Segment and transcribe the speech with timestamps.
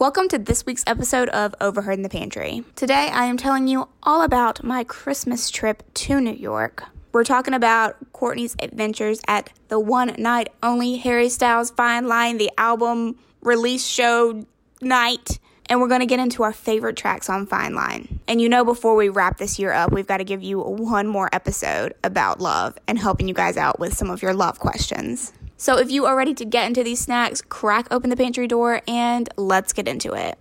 [0.00, 2.64] Welcome to this week's episode of Overheard in the Pantry.
[2.74, 6.84] Today I am telling you all about my Christmas trip to New York.
[7.12, 12.50] We're talking about Courtney's adventures at the one night only Harry Styles Fine Line, the
[12.56, 14.46] album release show
[14.80, 15.38] night.
[15.66, 18.20] And we're going to get into our favorite tracks on Fine Line.
[18.26, 21.08] And you know, before we wrap this year up, we've got to give you one
[21.08, 25.34] more episode about love and helping you guys out with some of your love questions.
[25.60, 28.80] So if you are ready to get into these snacks, crack open the pantry door
[28.88, 30.38] and let's get into it.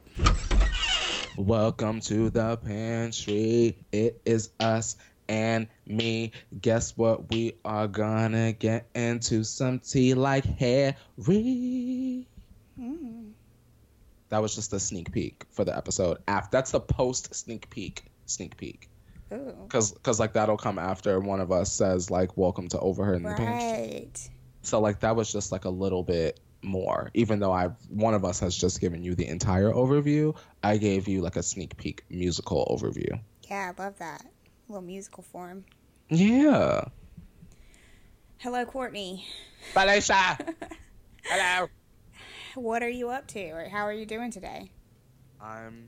[1.36, 3.78] Welcome to the pantry.
[3.92, 4.96] It is us
[5.28, 6.32] and me.
[6.62, 7.30] Guess what?
[7.30, 12.26] We are gonna get into some tea like Harry.
[12.80, 13.32] Mm.
[14.30, 16.20] That was just a sneak peek for the episode.
[16.30, 18.06] After that's the post sneak peek.
[18.26, 18.88] Sneak peek.
[19.28, 23.24] Because because like that'll come after one of us says like welcome to overheard in
[23.24, 23.36] right.
[23.36, 24.32] the pantry.
[24.62, 27.12] So like that was just like a little bit more.
[27.14, 31.08] Even though I one of us has just given you the entire overview, I gave
[31.08, 33.20] you like a sneak peek musical overview.
[33.50, 34.22] Yeah, I love that.
[34.24, 35.66] A little musical form.
[36.10, 36.86] Yeah.
[38.38, 39.26] Hello, Courtney.
[39.74, 40.38] Felicia.
[41.26, 41.68] Hello.
[42.56, 44.72] What are you up to or how are you doing today?
[45.42, 45.88] I'm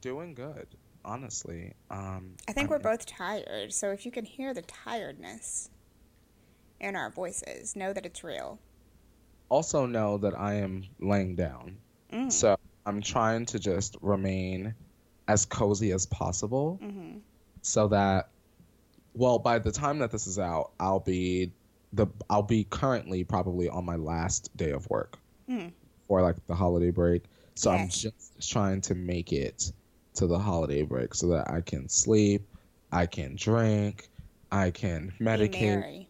[0.00, 0.66] doing good,
[1.04, 1.74] honestly.
[1.90, 5.70] Um I think I'm, we're both tired, so if you can hear the tiredness
[6.80, 7.76] in our voices.
[7.76, 8.58] Know that it's real.
[9.48, 11.76] Also, know that I am laying down.
[12.12, 12.30] Mm.
[12.30, 14.74] So I'm trying to just remain
[15.26, 17.18] as cozy as possible mm-hmm.
[17.62, 18.28] so that,
[19.14, 21.52] well, by the time that this is out, I'll be
[21.92, 25.18] the I'll be currently probably on my last day of work
[25.48, 25.72] mm.
[26.06, 27.24] for like the holiday break.
[27.54, 27.80] So yes.
[27.80, 29.72] I'm just trying to make it
[30.14, 32.42] to the holiday break so that I can sleep,
[32.92, 34.08] I can drink,
[34.50, 36.06] I can medicate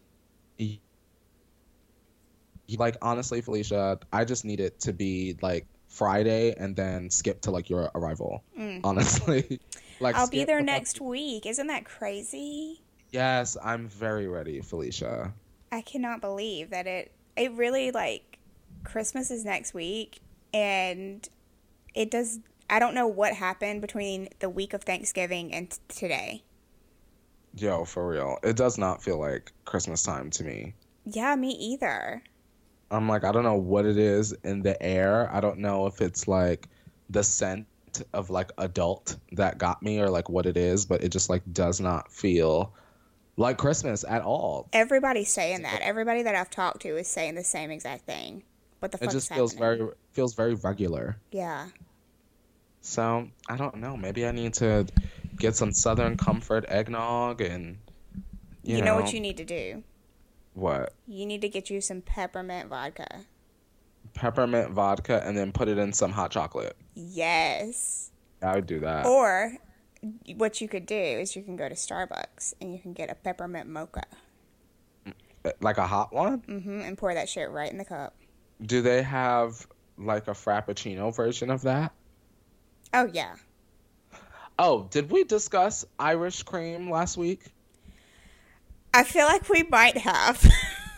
[2.77, 7.51] like honestly, Felicia, I just need it to be like Friday and then skip to
[7.51, 8.43] like your arrival.
[8.57, 8.81] Mm.
[8.83, 9.59] Honestly,
[9.99, 11.45] like I'll be there next week.
[11.45, 12.81] Isn't that crazy?
[13.11, 15.33] Yes, I'm very ready, Felicia.
[15.71, 18.39] I cannot believe that it it really like
[18.83, 20.21] Christmas is next week
[20.53, 21.27] and
[21.93, 26.43] it does I don't know what happened between the week of Thanksgiving and t- today.
[27.55, 28.37] Yo, for real.
[28.43, 30.75] It does not feel like Christmas time to me.
[31.05, 32.21] Yeah, me either.
[32.91, 35.29] I'm like, I don't know what it is in the air.
[35.31, 36.67] I don't know if it's like
[37.09, 37.67] the scent
[38.13, 41.41] of like adult that got me or like what it is, but it just like
[41.51, 42.73] does not feel
[43.37, 44.67] like Christmas at all.
[44.73, 45.81] Everybody's saying that.
[45.81, 48.43] Everybody that I've talked to is saying the same exact thing.
[48.79, 49.09] What the fuck?
[49.09, 49.77] It just feels happening?
[49.77, 51.17] very feels very regular.
[51.31, 51.67] Yeah.
[52.81, 53.97] So I don't know.
[53.97, 54.85] Maybe I need to
[55.37, 57.77] get some Southern Comfort eggnog and
[58.63, 59.83] you, you know, know what you need to do.
[60.59, 60.93] What?
[61.07, 63.21] You need to get you some peppermint vodka.
[64.13, 66.75] Peppermint vodka and then put it in some hot chocolate.
[66.95, 68.11] Yes.
[68.41, 69.05] I would do that.
[69.05, 69.53] Or
[70.35, 73.15] what you could do is you can go to Starbucks and you can get a
[73.15, 74.03] peppermint mocha.
[75.61, 76.41] Like a hot one?
[76.41, 76.81] Mm-hmm.
[76.81, 78.15] And pour that shit right in the cup.
[78.61, 79.65] Do they have
[79.97, 81.93] like a frappuccino version of that?
[82.93, 83.35] Oh yeah.
[84.57, 87.45] Oh, did we discuss Irish cream last week?
[88.93, 90.43] I feel like we might have.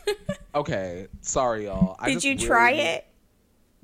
[0.56, 1.96] okay, sorry, y'all.
[2.00, 3.08] I Did you really try it?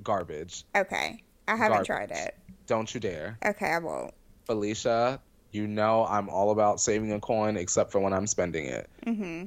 [0.03, 0.65] Garbage.
[0.75, 1.87] Okay, I haven't garbage.
[1.87, 2.37] tried it.
[2.67, 3.37] Don't you dare.
[3.45, 4.13] Okay, I won't.
[4.45, 5.19] Felicia,
[5.51, 8.89] you know I'm all about saving a coin, except for when I'm spending it.
[9.05, 9.45] Mm-hmm.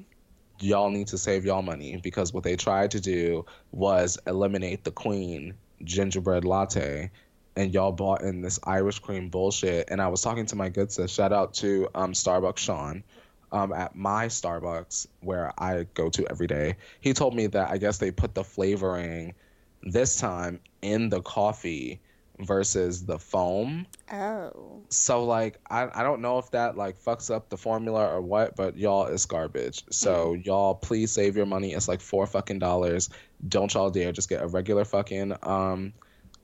[0.61, 4.91] Y'all need to save y'all money because what they tried to do was eliminate the
[4.91, 5.55] queen
[5.85, 7.11] gingerbread latte
[7.57, 9.89] and y'all bought in this Irish cream bullshit.
[9.91, 13.03] And I was talking to my good sis, shout out to um, Starbucks Sean,
[13.53, 16.77] um, at my Starbucks where I go to every day.
[17.01, 19.35] He told me that I guess they put the flavoring
[19.83, 22.01] this time in the coffee
[22.39, 23.87] versus the foam.
[24.13, 24.83] Oh.
[24.89, 28.57] So like I, I don't know if that like fucks up the formula or what,
[28.57, 29.85] but y'all it's garbage.
[29.91, 30.47] So mm.
[30.47, 31.73] y'all please save your money.
[31.73, 33.11] It's like four fucking dollars.
[33.49, 35.93] Don't y'all dare just get a regular fucking um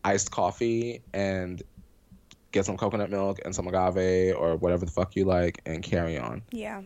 [0.05, 1.63] iced coffee and
[2.53, 6.17] get some coconut milk and some agave or whatever the fuck you like and carry
[6.17, 6.43] on.
[6.53, 6.83] Yeah.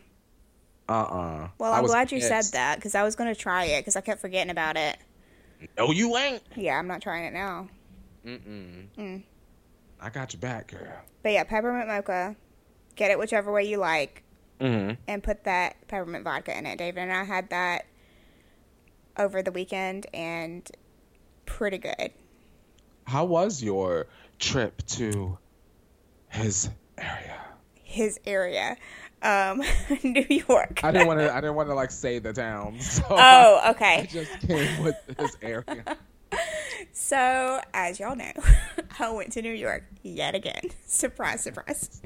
[0.90, 1.48] Uh-uh.
[1.58, 4.20] Well, I'm glad you said that because I was gonna try it because I kept
[4.20, 4.98] forgetting about it.
[5.78, 6.42] No, you ain't.
[6.56, 7.68] Yeah, I'm not trying it now.
[8.26, 8.86] Mm-mm.
[8.98, 9.22] Mm.
[10.00, 10.92] I got your back, girl.
[11.22, 12.34] But yeah, peppermint mocha.
[12.96, 14.24] Get it whichever way you like,
[14.60, 14.94] mm-hmm.
[15.06, 16.76] and put that peppermint vodka in it.
[16.76, 17.86] David and I had that
[19.16, 20.68] over the weekend, and
[21.46, 22.10] pretty good.
[23.06, 24.08] How was your
[24.40, 25.38] trip to
[26.30, 27.36] his area?
[27.74, 28.76] His area
[29.22, 29.62] um,
[30.02, 30.80] New York.
[30.82, 31.32] I didn't want to.
[31.32, 32.78] I didn't want to like say the town.
[32.90, 34.00] So oh, okay.
[34.00, 35.84] I just came with this area.
[36.92, 38.32] So, as y'all know,
[38.98, 40.62] I went to New York yet again.
[40.86, 42.00] Surprise, surprise.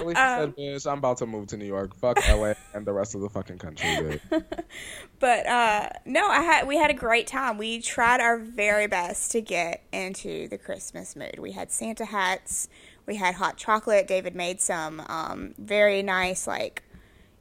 [0.00, 1.94] Um, said, bitch, I'm about to move to New York.
[1.96, 4.20] Fuck LA and the rest of the fucking country,
[5.18, 7.58] but uh, no, I had we had a great time.
[7.58, 11.38] We tried our very best to get into the Christmas mood.
[11.38, 12.68] We had Santa hats.
[13.06, 14.08] We had hot chocolate.
[14.08, 16.82] David made some um, very nice, like,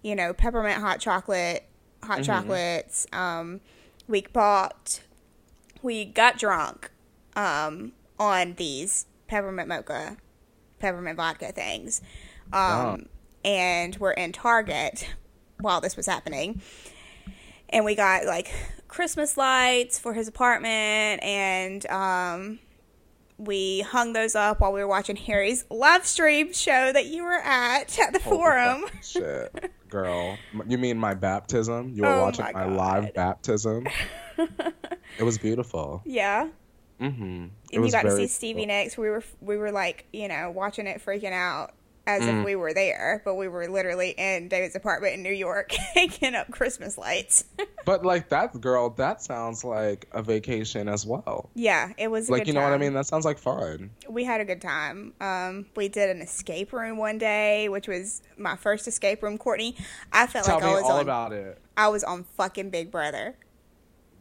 [0.04, 1.68] you know, peppermint hot chocolate,
[2.04, 2.24] hot mm-hmm.
[2.24, 3.08] chocolates.
[3.12, 3.62] Um,
[4.08, 5.02] we bought,
[5.82, 6.92] we got drunk
[7.36, 10.18] um, on these peppermint mocha
[10.80, 12.02] peppermint vodka things.
[12.54, 13.08] Um,
[13.44, 15.08] And we're in Target
[15.60, 16.62] while this was happening.
[17.70, 18.52] And we got like
[18.88, 22.60] Christmas lights for his apartment and um,
[23.38, 27.34] we hung those up while we were watching Harry's live stream show that you were
[27.34, 28.86] at at the Holy forum.
[29.04, 30.38] Shit, girl.
[30.68, 31.92] You mean my baptism?
[31.94, 33.88] You were oh watching my, my live baptism?
[34.38, 36.02] it was beautiful.
[36.06, 36.48] Yeah.
[37.00, 37.48] Mm-hmm.
[37.74, 38.68] And you got to see Stevie cool.
[38.68, 38.98] Nicks.
[38.98, 41.74] We were we were like you know watching it, freaking out
[42.08, 42.40] as mm.
[42.40, 46.36] if we were there, but we were literally in David's apartment in New York, hanging
[46.36, 47.46] up Christmas lights.
[47.86, 51.50] but like that girl, that sounds like a vacation as well.
[51.56, 52.72] Yeah, it was like you know time.
[52.72, 52.94] what I mean.
[52.94, 53.92] That sounds like fun.
[54.08, 55.14] We had a good time.
[55.20, 59.38] Um, we did an escape room one day, which was my first escape room.
[59.38, 59.76] Courtney,
[60.12, 61.60] I felt Tell like I was all on, about it.
[61.76, 63.36] I was on fucking Big Brother.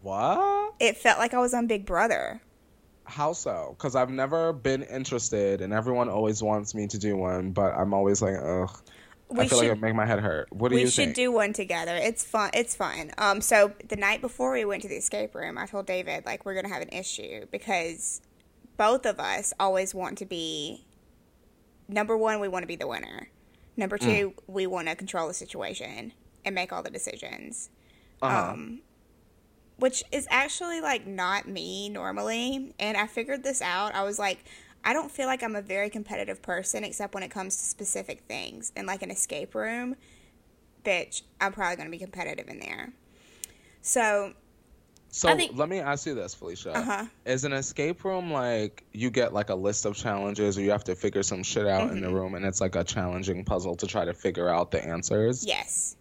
[0.02, 0.74] What?
[0.80, 2.42] It felt like I was on Big Brother.
[3.04, 3.74] How so?
[3.76, 7.92] Because I've never been interested, and everyone always wants me to do one, but I'm
[7.94, 8.82] always like, ugh.
[9.28, 10.52] We I feel should, like it make my head hurt.
[10.52, 10.96] What do you think?
[10.98, 11.96] We should do one together.
[11.96, 12.50] It's fun.
[12.52, 13.10] It's fun.
[13.16, 16.44] Um, so the night before we went to the escape room, I told David like
[16.44, 18.20] we're gonna have an issue because
[18.76, 20.84] both of us always want to be.
[21.88, 23.28] Number one, we want to be the winner.
[23.76, 24.02] Number mm.
[24.02, 24.34] two, mm.
[24.46, 26.12] we want to control the situation
[26.44, 27.70] and make all the decisions.
[28.22, 28.52] Uh-huh.
[28.52, 28.80] Um,
[29.76, 32.74] which is actually like not me normally.
[32.78, 33.94] And I figured this out.
[33.94, 34.44] I was like,
[34.84, 38.20] I don't feel like I'm a very competitive person except when it comes to specific
[38.28, 38.72] things.
[38.76, 39.96] And like an escape room,
[40.84, 42.92] bitch, I'm probably going to be competitive in there.
[43.82, 44.34] So.
[45.08, 46.76] So think, let me ask you this, Felicia.
[46.76, 47.04] Uh-huh.
[47.24, 50.82] Is an escape room like you get like a list of challenges or you have
[50.84, 51.98] to figure some shit out mm-hmm.
[51.98, 52.16] in the mm-hmm.
[52.16, 55.46] room and it's like a challenging puzzle to try to figure out the answers?
[55.46, 55.94] Yes.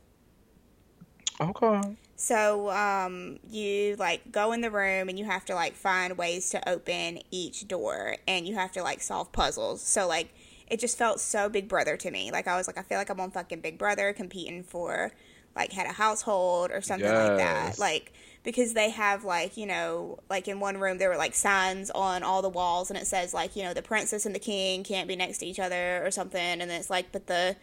[1.40, 1.96] Okay.
[2.24, 6.50] So um, you like go in the room and you have to like find ways
[6.52, 9.82] to open each door and you have to like solve puzzles.
[9.82, 10.34] So like
[10.68, 12.32] it just felt so Big Brother to me.
[12.32, 15.12] Like I was like I feel like I'm on fucking Big Brother competing for
[15.54, 17.28] like head of household or something yes.
[17.28, 17.78] like that.
[17.78, 21.92] Like because they have like you know like in one room there were like signs
[21.92, 24.86] on all the walls and it says like you know the princess and the king
[24.86, 27.58] can't be next to each other or something and then it's like but the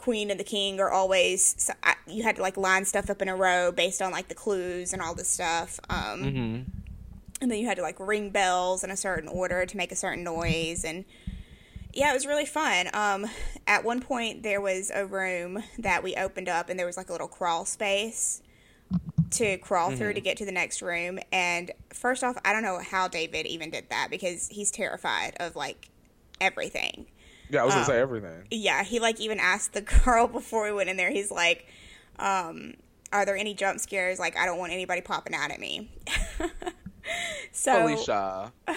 [0.00, 3.20] queen and the king are always so I, you had to like line stuff up
[3.20, 6.62] in a row based on like the clues and all this stuff um, mm-hmm.
[7.42, 9.96] and then you had to like ring bells in a certain order to make a
[9.96, 11.04] certain noise and
[11.92, 13.26] yeah it was really fun um,
[13.66, 17.10] at one point there was a room that we opened up and there was like
[17.10, 18.40] a little crawl space
[19.30, 19.98] to crawl mm-hmm.
[19.98, 23.46] through to get to the next room and first off i don't know how david
[23.46, 25.90] even did that because he's terrified of like
[26.40, 27.06] everything
[27.50, 28.46] yeah, I was gonna say um, everything.
[28.50, 31.10] Yeah, he like even asked the girl before we went in there.
[31.10, 31.66] He's like,
[32.18, 32.74] um,
[33.12, 34.18] "Are there any jump scares?
[34.18, 35.90] Like, I don't want anybody popping out at me."
[37.52, 38.52] so, Alicia.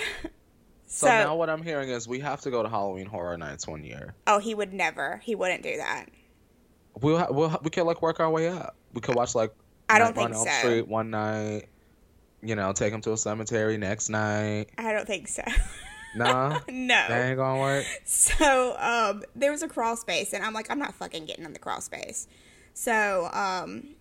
[0.85, 3.67] So, so, now what I'm hearing is we have to go to Halloween Horror Nights
[3.67, 4.13] one year.
[4.27, 5.19] Oh, he would never.
[5.23, 6.05] He wouldn't do that.
[7.01, 8.75] We'll, ha- we'll we could like work our way up.
[8.93, 9.55] We could watch like
[9.89, 10.45] I don't think so.
[10.45, 11.63] Street one night.
[12.43, 14.67] You know, take him to a cemetery next night.
[14.77, 15.41] I don't think so.
[16.15, 16.59] Nah.
[16.69, 17.05] no.
[17.07, 17.85] That ain't gonna work.
[18.05, 21.53] So um, there was a crawl space, and I'm like, I'm not fucking getting in
[21.53, 22.27] the crawl space.
[22.73, 23.95] So um,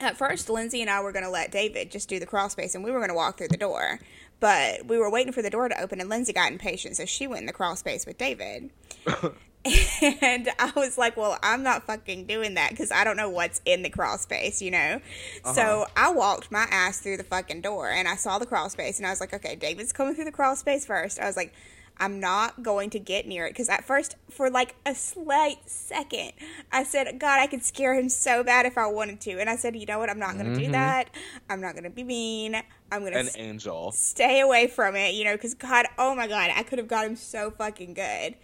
[0.00, 2.84] at first, Lindsay and I were gonna let David just do the crawl space, and
[2.84, 3.98] we were gonna walk through the door.
[4.38, 7.26] But we were waiting for the door to open, and Lindsay got impatient, so she
[7.26, 8.70] went in the crawl space with David.
[10.22, 13.60] and I was like, well, I'm not fucking doing that because I don't know what's
[13.64, 15.00] in the crawl space, you know?
[15.44, 15.52] Uh-huh.
[15.52, 18.98] So I walked my ass through the fucking door and I saw the crawl space
[18.98, 21.18] and I was like, okay, David's coming through the crawl space first.
[21.18, 21.52] I was like,
[21.98, 26.32] I'm not going to get near it because at first, for like a slight second,
[26.70, 29.40] I said, God, I could scare him so bad if I wanted to.
[29.40, 30.10] And I said, you know what?
[30.10, 30.66] I'm not going to mm-hmm.
[30.66, 31.08] do that.
[31.48, 32.54] I'm not going to be mean.
[32.92, 36.14] I'm going to an s- angel stay away from it, you know, because God, oh
[36.14, 38.34] my God, I could have got him so fucking good.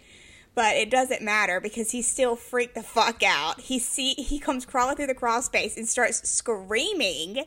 [0.55, 3.61] But it doesn't matter because he still freaked the fuck out.
[3.61, 7.43] He see he comes crawling through the crawl space and starts screaming,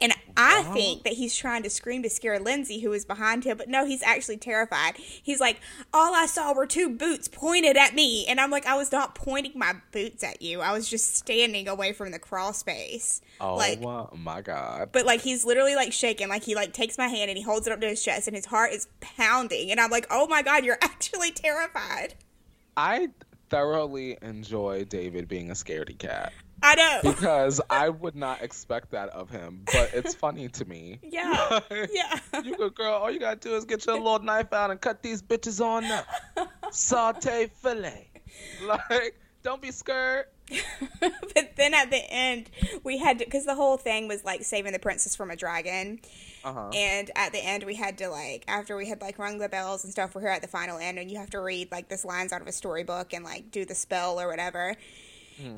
[0.00, 0.72] and I Wow.
[0.72, 3.84] think that he's trying to scream to scare Lindsay, who is behind him, but no,
[3.84, 4.96] he's actually terrified.
[4.96, 5.60] He's like,
[5.92, 9.14] "All I saw were two boots pointed at me," and I'm like, "I was not
[9.14, 10.60] pointing my boots at you.
[10.60, 13.80] I was just standing away from the crawl space." Oh like,
[14.12, 14.90] my god.
[14.92, 17.66] but like he's literally like shaking, like he like takes my hand and he holds
[17.66, 20.42] it up to his chest, and his heart is pounding, and I'm like, "Oh my
[20.42, 22.14] god, you're actually terrified."
[22.82, 23.08] I
[23.50, 26.32] thoroughly enjoy David being a scaredy cat
[26.62, 27.12] I know.
[27.12, 30.98] because I would not expect that of him, but it's funny to me.
[31.02, 31.60] Yeah.
[31.92, 32.18] Yeah.
[32.42, 35.02] you good girl, all you gotta do is get your little knife out and cut
[35.02, 36.06] these bitches on up.
[36.70, 38.08] Saute filet.
[38.64, 40.24] Like, don't be scared.
[41.00, 42.50] but then at the end,
[42.84, 46.00] we had to, because the whole thing was like saving the princess from a dragon.
[46.44, 46.70] Uh-huh.
[46.74, 49.84] And at the end, we had to like, after we had like rung the bells
[49.84, 52.04] and stuff, we're here at the final end, and you have to read like this
[52.04, 54.76] lines out of a storybook and like do the spell or whatever.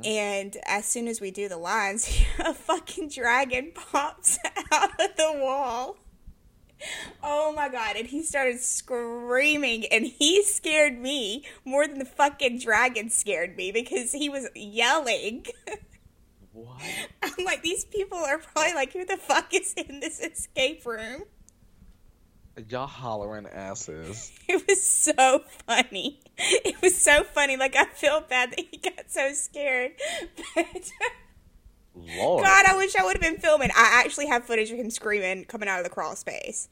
[0.04, 2.08] And as soon as we do the lines,
[2.38, 4.38] a fucking dragon pops
[4.72, 5.96] out of the wall.
[7.22, 12.58] Oh my god, and he started screaming and he scared me more than the fucking
[12.58, 15.46] dragon scared me because he was yelling.
[16.52, 16.82] What?
[17.22, 21.22] I'm like, these people are probably like, who the fuck is in this escape room?
[22.68, 24.30] Y'all hollering asses.
[24.48, 26.20] It was so funny.
[26.36, 27.56] It was so funny.
[27.56, 29.92] Like, I feel bad that he got so scared.
[30.54, 30.90] But,
[31.94, 32.44] Lord.
[32.44, 33.70] God, I wish I would have been filming.
[33.74, 36.68] I actually have footage of him screaming coming out of the crawl space.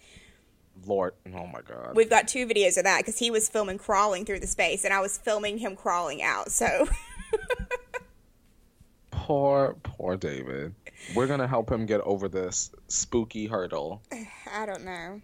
[0.86, 1.14] Lord.
[1.26, 1.94] Oh my god.
[1.94, 4.94] We've got two videos of that because he was filming crawling through the space and
[4.94, 6.50] I was filming him crawling out.
[6.50, 6.88] So,
[9.30, 10.74] Poor, poor David.
[11.14, 14.02] We're gonna help him get over this spooky hurdle.
[14.52, 15.22] I don't know.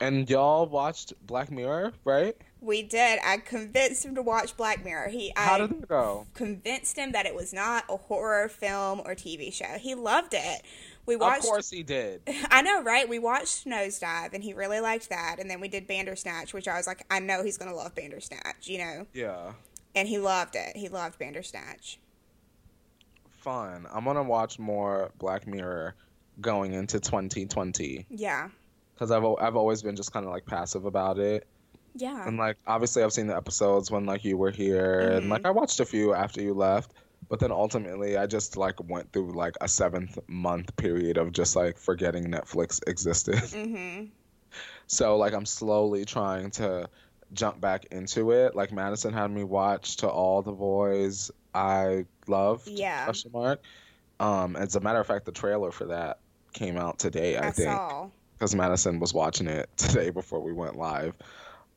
[0.00, 2.36] And y'all watched Black Mirror, right?
[2.60, 3.20] We did.
[3.24, 5.08] I convinced him to watch Black Mirror.
[5.10, 6.26] He, How I, did it go?
[6.34, 9.78] convinced him that it was not a horror film or TV show.
[9.78, 10.62] He loved it.
[11.06, 12.22] We watched Of course he did.
[12.50, 13.08] I know, right?
[13.08, 15.36] We watched Nosedive, and he really liked that.
[15.38, 18.66] And then we did Bandersnatch, which I was like, I know he's gonna love Bandersnatch,
[18.66, 19.06] you know.
[19.12, 19.52] Yeah.
[19.94, 20.76] And he loved it.
[20.76, 21.98] He loved Bandersnatch.
[23.28, 23.86] Fun.
[23.92, 25.94] I'm gonna watch more Black Mirror
[26.40, 28.48] going into 2020 Yeah,
[28.94, 31.46] because I've I've always been just kind of like passive about it.
[31.94, 35.30] yeah, And like obviously I've seen the episodes when like you were here and Mhm.
[35.30, 36.92] like I watched a few after you left,
[37.28, 41.54] but then ultimately I just like went through like a seventh month period of just
[41.56, 43.34] like forgetting Netflix existed.
[43.36, 44.06] mm-hmm.
[44.86, 46.88] So like I'm slowly trying to
[47.32, 48.54] jump back into it.
[48.54, 52.68] Like Madison had me watch to all the boys I loved.
[52.68, 53.04] Yeah.
[53.04, 53.62] Question mark.
[54.20, 56.18] Um, as a matter of fact, the trailer for that
[56.52, 57.36] came out today.
[57.36, 58.08] I, I, think saw.
[58.38, 61.14] Because Madison was watching it today before we went live.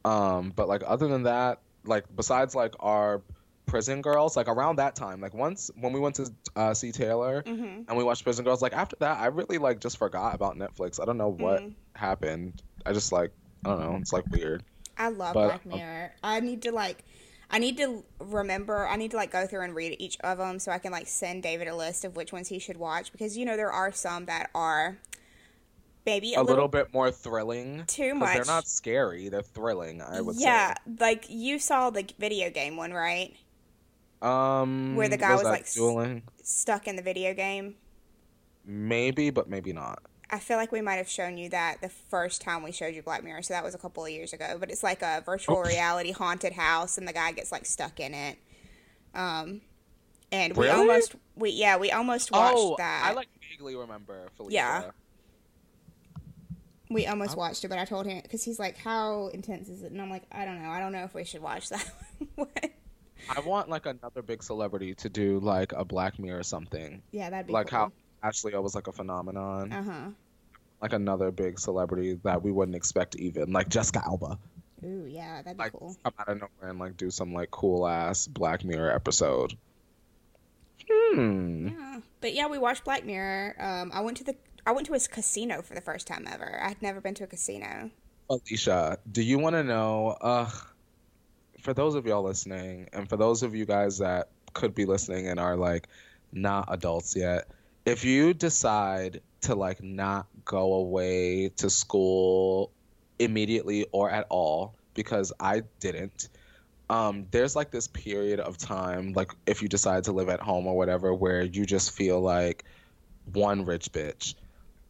[0.06, 3.22] Um, but like other than that, like besides like our
[3.66, 7.44] prison girls, like around that time, like once when we went to uh, see Taylor
[7.44, 7.82] Mm-hmm.
[7.88, 11.02] and we watched Prison Girls, like after that, I really like just forgot about Netflix.
[11.02, 11.74] I don't know what Mhm.
[11.96, 12.62] happened.
[12.86, 13.32] I just like
[13.66, 13.98] I don't know.
[13.98, 14.64] It's like weird.
[14.98, 16.14] I love But- Black Mirror.
[16.24, 17.04] I need to like,
[17.52, 18.88] I need to remember.
[18.88, 21.08] I need to like go through and read each of them so I can like
[21.08, 23.92] send David a list of which ones he should watch because you know there are
[23.92, 24.98] some that are
[26.08, 27.84] maybe a, a little, bit more thrilling.
[27.86, 28.34] Too much.
[28.34, 29.30] They're not scary.
[29.30, 30.02] They're thrilling.
[30.02, 33.36] I would yeah, like you saw the video game one, right?
[34.22, 36.24] Um, Where the guy was was, like, dueling.
[36.42, 37.76] Stuck in the video game.
[38.66, 40.02] Maybe, but maybe not.
[40.30, 43.02] I feel like we might have shown you that the first time we showed you
[43.02, 44.58] Black Mirror, so that was a couple of years ago.
[44.60, 45.70] But it's like a virtual Oops.
[45.70, 48.38] reality haunted house, and the guy gets like stuck in it.
[49.14, 49.62] Um,
[50.32, 50.80] and we Really?
[50.80, 53.04] almost we yeah we almost watched oh, that.
[53.06, 54.28] I like vaguely remember.
[54.36, 54.54] Felicia.
[54.54, 54.92] Yeah.
[56.90, 57.40] We almost Oh.
[57.40, 60.10] watched it, but I told him because he's like, "How intense is it?" And I'm
[60.10, 60.70] like, "I don't know.
[60.70, 61.90] I don't know if we should watch that."
[62.36, 62.48] one."
[63.36, 67.02] I want like another big celebrity to do like a Black Mirror or something.
[67.12, 67.80] yeah, that'd be like cool.
[67.80, 67.92] how
[68.24, 69.72] Ashley O was like a phenomenon.
[69.74, 70.10] Uh huh.
[70.82, 73.52] Like another big celebrity that we wouldn't expect even.
[73.52, 74.38] Like Jessica Alba.
[74.86, 75.96] Ooh, yeah, that'd be Like cool.
[76.04, 79.58] come out of nowhere and like do some like cool ass Black Mirror episode.
[80.90, 81.68] Hmm.
[81.70, 83.56] Yeah, but yeah, we watched Black Mirror.
[83.60, 84.36] Um, I went to the
[84.68, 86.60] I went to a casino for the first time ever.
[86.62, 87.90] I'd never been to a casino.
[88.30, 90.18] Alicia, do you want to know?
[90.20, 90.50] Uh,
[91.62, 95.30] for those of y'all listening, and for those of you guys that could be listening
[95.30, 95.88] and are like
[96.34, 97.48] not adults yet,
[97.86, 102.70] if you decide to like not go away to school
[103.20, 106.28] immediately or at all, because I didn't,
[106.90, 110.68] um, there's like this period of time, like if you decide to live at home
[110.68, 112.66] or whatever, where you just feel like
[113.32, 114.36] one rich bitch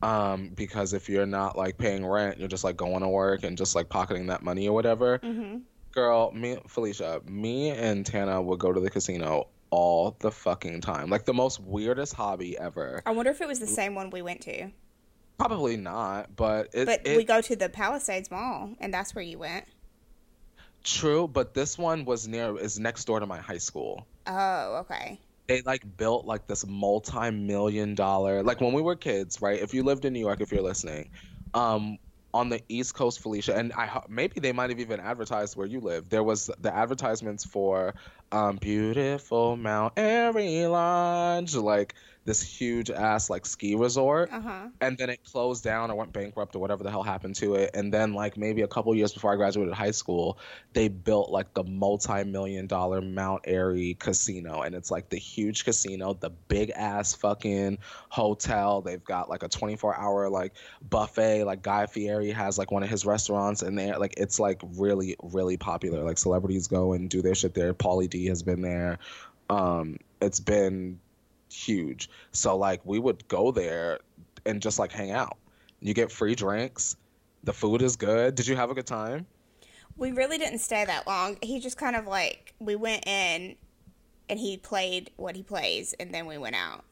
[0.02, 3.58] um because if you're not like paying rent you're just like going to work and
[3.58, 5.58] just like pocketing that money or whatever Mm-hmm.
[5.94, 11.10] Girl, me Felicia, me and Tana would go to the casino all the fucking time.
[11.10, 13.02] Like the most weirdest hobby ever.
[13.04, 14.70] I wonder if it was the same one we went to.
[15.40, 19.24] Probably not, but it, But it we go to the Palisades Mall, and that's where
[19.24, 19.66] you went.
[20.84, 24.06] true, but this one was near is next door to my high school.
[24.28, 25.20] Oh, okay.
[25.48, 29.60] They like built like this multi-million dollar like when we were kids, right?
[29.62, 31.10] If you lived in New York, if you're listening,
[31.54, 31.98] um
[32.34, 35.80] on the East Coast, Felicia, and I maybe they might have even advertised where you
[35.80, 36.10] live.
[36.10, 37.96] There was the advertisements for
[38.32, 41.96] um, beautiful Mount Airy Lodge, like
[42.28, 44.68] this huge ass like ski resort, Uh huh.
[44.82, 47.72] and then it closed down or went bankrupt or whatever the hell happened to it.
[47.74, 50.38] And then like maybe a couple years before I graduated high school,
[50.74, 56.14] they built like the multi-million dollar Mount Airy casino, and it's like the huge casino,
[56.14, 57.78] the big ass fucking
[58.10, 58.82] hotel.
[58.82, 60.52] They've got like a 24-hour like
[60.90, 61.46] buffet.
[61.46, 65.16] Like Guy Fieri has like one of his restaurants, and they like it's like really
[65.24, 66.04] really popular.
[66.04, 67.74] Like celebrities go and do their shit there.
[67.74, 69.00] Pauly D has been there.
[69.50, 71.00] Um, it's been
[71.58, 72.10] huge.
[72.32, 74.00] So like we would go there
[74.46, 75.38] and just like hang out.
[75.80, 76.96] You get free drinks.
[77.44, 78.36] The food is good.
[78.36, 79.26] Did you have a good time?
[79.96, 81.38] We really didn't stay that long.
[81.42, 83.56] He just kind of like we went in,
[84.30, 86.84] and he played what he plays, and then we went out.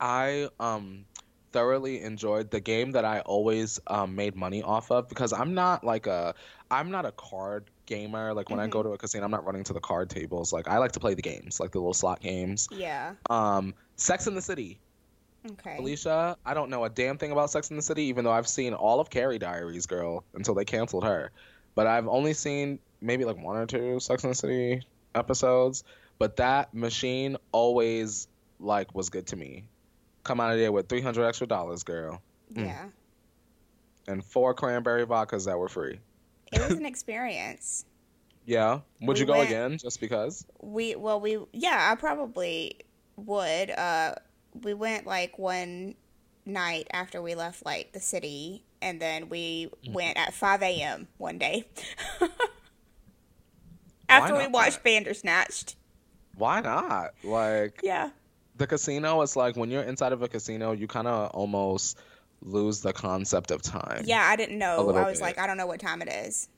[0.00, 1.04] I um
[1.52, 5.84] thoroughly enjoyed the game that I always um, made money off of because I'm not
[5.84, 6.34] like a
[6.70, 8.32] I'm not a card gamer.
[8.34, 10.52] Like when I go to a casino, I'm not running to the card tables.
[10.52, 12.68] Like I like to play the games, like the little slot games.
[12.72, 13.14] Yeah.
[13.30, 14.78] Um, Sex in the City.
[15.50, 15.76] Okay.
[15.78, 18.46] Alicia, I don't know a damn thing about Sex in the City, even though I've
[18.46, 21.32] seen all of Carrie Diaries, girl, until they canceled her.
[21.74, 24.82] But I've only seen maybe like one or two Sex in the City
[25.14, 25.82] episodes.
[26.18, 28.28] But that machine always
[28.60, 29.64] like was good to me.
[30.22, 32.22] Come out of there with three hundred extra dollars, girl,
[32.54, 32.84] Yeah.
[34.06, 35.98] and four cranberry vodkas that were free.
[36.52, 37.84] It was an experience.
[38.44, 40.44] Yeah, would We you go went- again just because?
[40.60, 42.80] We well we yeah I probably
[43.16, 43.70] would.
[43.70, 44.14] Uh,
[44.62, 45.94] we went like one
[46.44, 51.06] night after we left like the city, and then we went at five a.m.
[51.18, 51.64] one day.
[54.08, 55.76] after we watched Bandersnatched.
[56.34, 57.10] Why not?
[57.22, 58.10] Like Yeah.
[58.56, 61.98] the casino is like when you're inside of a casino, you kind of almost
[62.42, 64.02] lose the concept of time.
[64.06, 64.90] Yeah, I didn't know.
[64.90, 65.24] I was bit.
[65.24, 66.48] like, I don't know what time it is.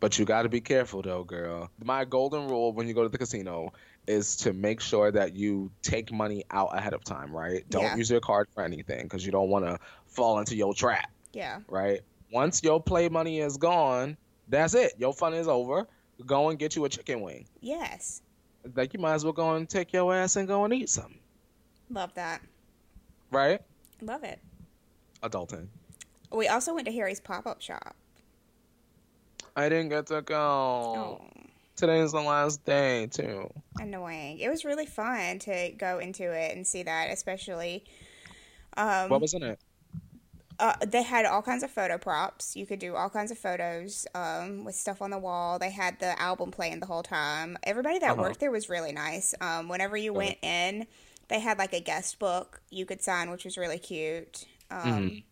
[0.00, 1.70] But you got to be careful though, girl.
[1.84, 3.72] My golden rule when you go to the casino
[4.06, 7.68] is to make sure that you take money out ahead of time, right?
[7.68, 7.96] Don't Yeah.
[7.96, 11.60] use your card for anything because you don't want to fall into your trap, Yeah.
[11.68, 12.00] right?
[12.32, 14.16] Once your play money is gone,
[14.48, 14.94] that's it.
[14.98, 15.86] Your fun is over.
[16.24, 17.46] Go and get you a chicken wing.
[17.60, 18.22] Yes.
[18.74, 21.18] Like you might as well go and take your ass and go and eat something,
[21.90, 22.40] Love that.
[23.30, 23.60] right?
[24.00, 24.38] Love it.
[25.22, 25.68] Adulting.
[26.32, 27.94] We also went to Harry's pop up shop.
[29.56, 30.36] I didn't get to go.
[30.36, 31.20] Oh,
[31.76, 33.50] Today's the last day too.
[33.80, 34.38] annoying.
[34.38, 37.84] It was really fun to go into it and see that, especially.
[38.76, 39.58] Um, What was in it?
[40.58, 42.54] uh, they had all kinds of photo props.
[42.54, 45.58] You could do all kinds of photos um, with stuff on the wall.
[45.58, 47.56] They had the album playing the whole time.
[47.62, 48.22] Everybody that Uh-huh.
[48.22, 49.34] worked there was really nice.
[49.40, 50.86] Um, whenever you went in,
[51.28, 54.44] they had like a guest book you could sign, which was really cute.
[54.70, 55.24] Um, Mhm.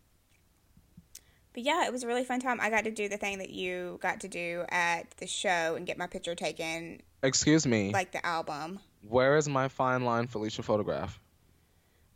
[1.53, 2.59] But yeah, it was a really fun time.
[2.61, 5.85] I got to do the thing that you got to do at the show and
[5.85, 7.91] get my picture taken, Excuse me.
[7.91, 8.79] like the album.
[9.01, 11.19] Where is my fine line Felicia photograph?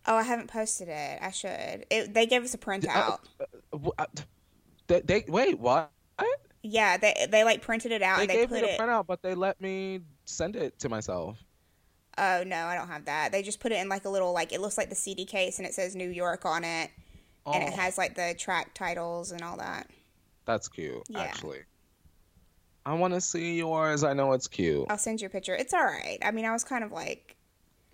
[0.05, 1.19] Oh, I haven't posted it.
[1.21, 1.85] I should.
[1.89, 3.19] It, they gave us a printout.
[3.73, 4.05] Wh- uh,
[4.87, 5.91] They, they wait, what?
[6.61, 8.79] yeah, they they like printed it out They and they gave me the it.
[8.79, 11.43] printout, but they let me send it to myself.
[12.17, 13.31] Oh no, I don't have that.
[13.31, 15.57] They just put it in like a little like it looks like the CD case
[15.57, 16.91] and it says New York on it
[17.45, 19.89] and it Oh, has like the track titles and all that.
[20.45, 21.21] That's cute, Yeah.
[21.21, 21.59] actually.
[22.85, 24.03] I want to see yours.
[24.03, 24.85] I know it's cute.
[24.89, 25.55] I'll send you a picture.
[25.55, 26.17] It's all right.
[26.21, 27.35] I mean, I was kind of like,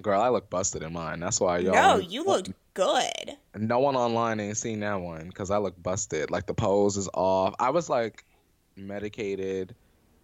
[0.02, 1.20] Girl, I look busted in mine.
[1.20, 1.74] That's why y'all.
[1.74, 3.36] no, you looked good.
[3.56, 6.32] No one online ain't seen that one because I look busted.
[6.32, 7.54] Like the pose is off.
[7.60, 8.24] I was like
[8.78, 9.76] medicated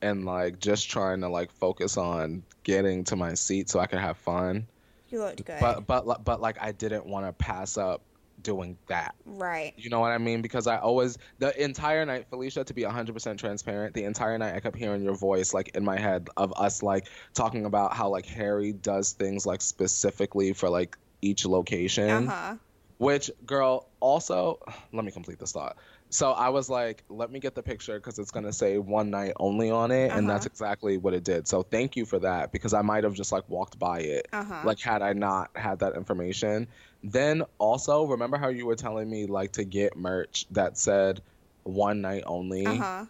[0.02, 4.00] and like just trying to like focus on getting to my seat so I could
[4.00, 4.66] have fun.
[5.10, 5.60] You looked good.
[5.60, 8.02] But but but like I didn't want to pass up
[8.46, 9.16] doing that.
[9.26, 9.74] right.
[9.76, 10.42] You know what I mean?
[10.42, 14.60] Because I always the entire night, Felicia, to be 100% transparent, the entire night I
[14.60, 18.28] kept hearing your voice like in my head of us like talking about how like
[18.28, 22.28] Harry does things like specifically for like each location.
[22.28, 22.56] Uh huh.
[22.98, 24.60] Which, girl, also,
[24.94, 25.76] let me complete this thought.
[26.10, 29.10] So I was like, let me get the picture because it's going to say one
[29.10, 30.14] night only on it.
[30.14, 30.50] And that's Uh-huh.
[30.52, 31.48] exactly what it did.
[31.48, 34.44] So thank you for that because I might have just like walked by it, Uh
[34.44, 34.66] huh.
[34.66, 36.68] like, had I not had that information.
[37.04, 41.22] Then also, remember how you were telling me like to get merch that said
[41.64, 42.66] one night only?
[42.66, 43.06] Uh huh.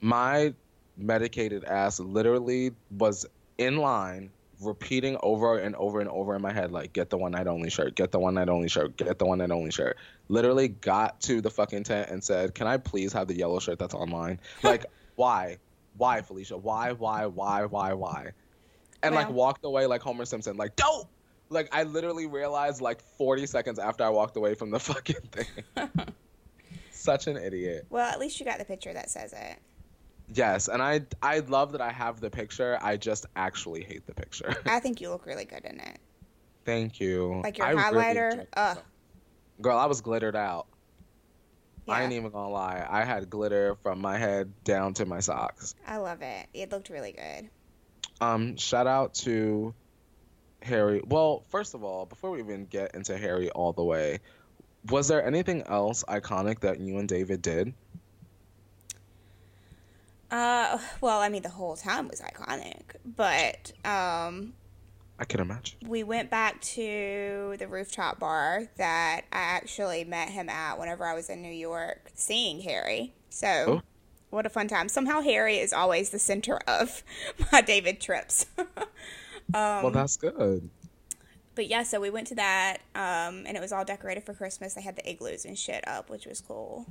[0.00, 0.54] My
[0.96, 3.24] medicated ass literally was
[3.58, 4.32] in line
[4.64, 7.70] repeating over and over and over in my head like get the one night only
[7.70, 7.94] shirt.
[7.94, 8.96] Get the one night only shirt.
[8.96, 9.96] Get the one night only shirt.
[10.28, 13.78] Literally got to the fucking tent and said can i please have the yellow shirt
[13.78, 14.40] that's online?
[14.62, 15.58] Like why?
[15.96, 16.56] Why felicia?
[16.56, 18.30] Why why why why why?
[19.02, 20.56] And like walked away like homer simpson.
[20.56, 21.06] Like don't!
[21.48, 25.46] Like i literally realized like 40 seconds after i walked away from the fucking thing.
[26.90, 27.86] Such an idiot.
[27.90, 29.58] Well, at least you got the picture that says it.
[30.34, 34.14] Yes and i i love that i have the picture i just actually hate the
[34.14, 35.98] picture I think you look really good in it.
[36.64, 37.40] Thank you.
[37.42, 38.46] Like your I highlighter.
[38.56, 38.78] Ugh.
[39.60, 40.66] Girl, I was glittered out.
[41.88, 42.86] I Yeah, ain't even gonna lie.
[42.88, 45.74] I had glitter from my head down to my socks.
[45.86, 46.46] I love it.
[46.54, 47.50] It looked really good.
[48.20, 49.74] Um, shout out to
[50.62, 51.02] Harry.
[51.04, 54.20] Well, first of all, before we even get into Harry all the way,
[54.88, 57.74] was there anything else iconic that you and David did?
[60.32, 64.54] Uh, well, I mean, the whole time was iconic, but um,
[65.18, 65.78] I can imagine.
[65.86, 71.14] we went back to the rooftop bar that I actually met him at whenever I
[71.14, 73.12] was in New York seeing Harry.
[73.28, 73.82] So, Oh.
[74.30, 74.88] what a fun time.
[74.88, 77.02] Somehow, Harry is always the center of
[77.52, 78.46] my David trips.
[79.54, 80.70] Um, well, that's good.
[81.56, 84.72] but yeah, so we went to that, um, and it was all decorated for Christmas.
[84.72, 86.86] They had the igloos and shit up, which was cool.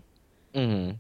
[0.54, 0.92] hmm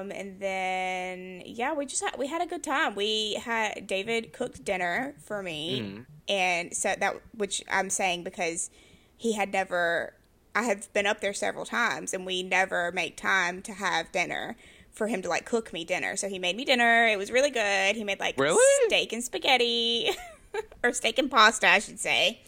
[0.00, 2.94] Um, and then yeah, we just had we had a good time.
[2.94, 6.06] We had David cooked dinner for me, Mhm.
[6.28, 8.70] and so that which I'm saying because
[9.16, 10.14] he had never.
[10.54, 14.56] I have been up there several times, and we never make time to have dinner
[14.90, 16.16] for him to like cook me dinner.
[16.16, 17.06] So he made me dinner.
[17.06, 17.94] It was really good.
[17.94, 18.86] He made like Really?
[18.86, 20.10] steak and spaghetti,
[20.82, 22.40] or steak and pasta, I should say.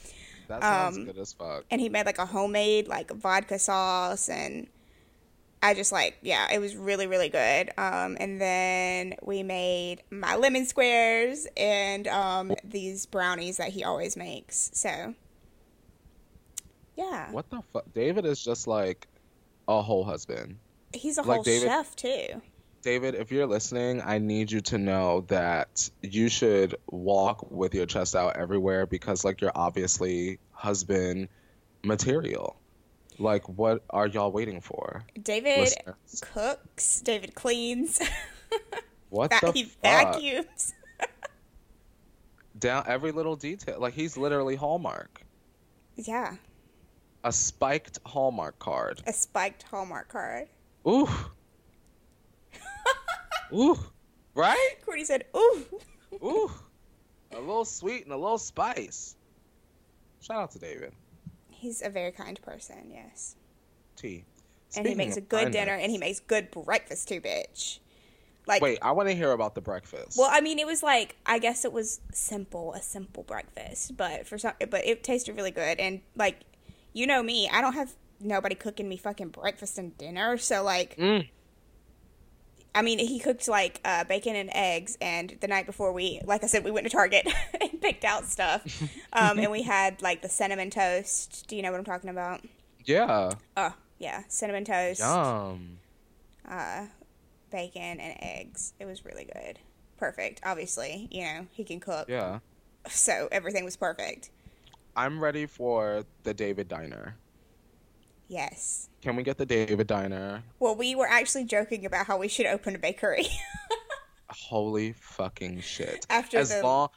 [0.49, 1.65] That sounds Um, good as fuck.
[1.71, 4.67] And he made like a homemade like vodka sauce and
[5.63, 7.71] I just like yeah, it was really really good.
[7.77, 14.17] Um, and then we made my lemon squares and um, these brownies that he always
[14.17, 14.71] makes.
[14.75, 15.15] So
[16.97, 17.85] yeah, What the fuck?
[17.95, 19.07] David is just like
[19.69, 20.59] a whole husband.
[20.93, 22.43] he's a like whole David- chef too.
[22.83, 27.85] David, if you're listening, I need you to know that you should walk with your
[27.85, 31.29] chest out everywhere because, like, you're obviously husband
[31.85, 32.57] material.
[33.21, 35.05] Like, what are y'all waiting for?
[35.23, 36.23] David Listeners.
[36.33, 37.01] cooks.
[37.03, 38.01] David cleans.
[39.11, 39.83] What Va- the he fuck?
[40.15, 40.73] vacuums.
[42.59, 43.81] Down every little detail.
[43.81, 45.23] Like, he's literally Hallmark.
[45.97, 46.37] Yeah,
[47.25, 49.03] A spiked Hallmark card.
[49.09, 50.47] a spiked Hallmark card.
[50.89, 51.09] Ooh.
[53.53, 53.79] Ooh.
[54.35, 54.77] Right?
[54.85, 55.65] Courtney said, "Ooh."
[56.23, 56.51] Ooh.
[57.33, 59.17] A little sweet and a little spice.
[60.21, 60.93] Shout out to David.
[61.61, 62.91] He's a very kind person.
[62.91, 63.37] Yes.
[63.97, 64.25] T.
[64.77, 67.81] and he makes a good kindness- dinner and he makes good breakfast too, bitch.
[68.47, 70.17] Like, Wait, I want to hear about the breakfast.
[70.17, 74.27] well, I mean, it was like I guess it was simple, a simple breakfast, but
[74.27, 75.79] for some, but it tasted really good.
[75.79, 76.41] And like,
[76.93, 80.97] you know me, I don't have nobody cooking me fucking breakfast and dinner, so like,
[80.97, 81.29] Mm.
[82.75, 86.45] I mean, he cooked like uh, bacon and eggs, and the night before we, like
[86.45, 87.27] I said, we went to Target
[87.61, 88.63] and picked out stuff,
[89.13, 91.47] um, and we had like the cinnamon toast.
[91.49, 92.43] Do you know what I'm talking about?
[92.85, 93.33] Yeah.
[93.57, 95.01] Oh, yeah, cinnamon toast.
[95.01, 95.79] Yum.
[96.49, 96.87] uh,
[97.51, 98.73] bacon and eggs.
[98.79, 99.59] It was really good.
[99.97, 100.41] Perfect.
[100.45, 102.09] Obviously, you know, he can cook.
[102.09, 102.39] Yeah.
[102.89, 104.31] So everything was perfect.
[104.97, 107.17] I'm ready for the David Diner.
[108.31, 108.89] Yes.
[109.03, 110.45] Can we get the David Diner?
[110.61, 113.27] Well, we were actually joking about how we should open a bakery.
[114.31, 116.07] Holy fucking shit.
[116.09, 116.91] After as the- long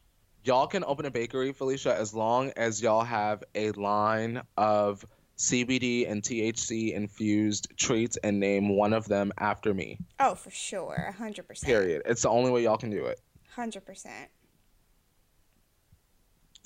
[0.43, 5.03] y'all can open a bakery, Felicia, as long as y'all have a line of
[5.39, 9.97] CBD and THC infused treats and name one of them after me.
[10.19, 11.15] oh, for sure.
[11.19, 11.63] 100%.
[11.63, 12.03] Period.
[12.05, 13.19] It's the only way y'all can do it.
[13.57, 14.05] 100%.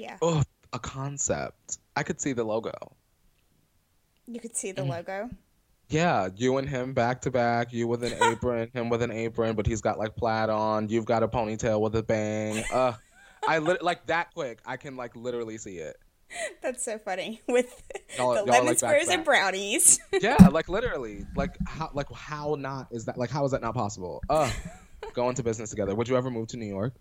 [0.02, 0.18] Yeah.
[0.22, 1.78] Oh, a concept.
[1.96, 2.74] I could see the logo.
[4.28, 4.90] You could see the Mm.
[4.90, 5.30] logo.
[5.90, 7.72] Yeah, you and him back to back.
[7.72, 10.90] You with an apron, him with an apron, but he's got like plaid on.
[10.90, 12.64] You've got a ponytail with a bang.
[12.74, 12.94] Uh,
[13.48, 14.60] I lit like that quick.
[14.66, 15.96] I can like literally see it.
[16.62, 17.42] That's so funny.
[17.48, 17.68] With
[18.18, 19.98] Y'all- the y'all lemon like squares and brownies.
[20.12, 21.26] Yeah, like literally.
[21.38, 24.22] Like how like how not is that like how is that not possible?
[24.30, 24.52] Uh,
[25.14, 25.96] go into business together.
[25.96, 26.94] Would you ever move to New York?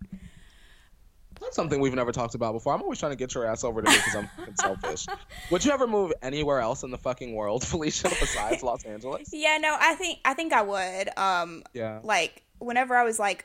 [1.41, 2.73] That's something we've never talked about before.
[2.75, 5.07] I'm always trying to get your ass over to me because I'm fucking selfish.
[5.51, 9.29] Would you ever move anywhere else in the fucking world, Felicia, besides Los Angeles?
[9.33, 11.19] yeah, no, I think I think I would.
[11.19, 12.01] Um Yeah.
[12.03, 13.45] like whenever I was like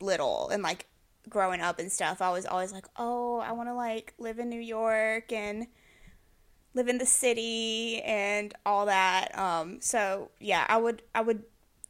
[0.00, 0.86] little and like
[1.28, 4.50] growing up and stuff, I was always like, "Oh, I want to like live in
[4.50, 5.66] New York and
[6.74, 11.44] live in the city and all that." Um so, yeah, I would I would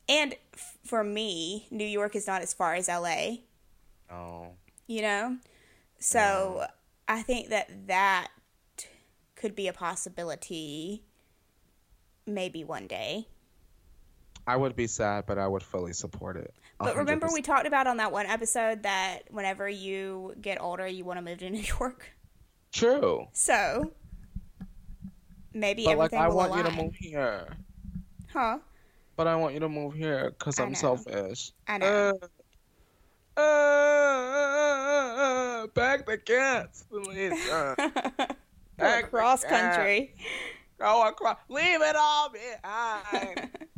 [0.09, 3.39] And f- for me, New York is not as far as LA,
[4.11, 4.49] Oh.
[4.87, 5.39] You know?
[5.99, 6.67] So
[7.09, 8.29] I think that that
[9.37, 11.03] could be a possibility
[12.27, 13.27] maybe one day.
[14.47, 16.55] I would be sad, but I would fully support it.
[16.79, 21.05] But remember, we talked about on that one episode that whenever you get older, you
[21.05, 22.07] want to move to New York.
[22.73, 23.27] True.
[23.33, 23.93] So
[25.55, 26.65] maybe But like, everything I will want align.
[26.65, 27.47] you to move here.
[28.33, 28.59] Huh?
[29.17, 30.75] But I want you to move here because I'm know.
[30.75, 31.53] selfish.
[31.69, 32.13] I know.
[32.23, 32.27] Uh,
[33.37, 33.43] uh,
[35.69, 37.49] back the cats, please.
[37.51, 37.75] Uh,
[39.11, 40.15] cross country.
[40.79, 41.39] go across.
[41.49, 43.51] Leave it all behind.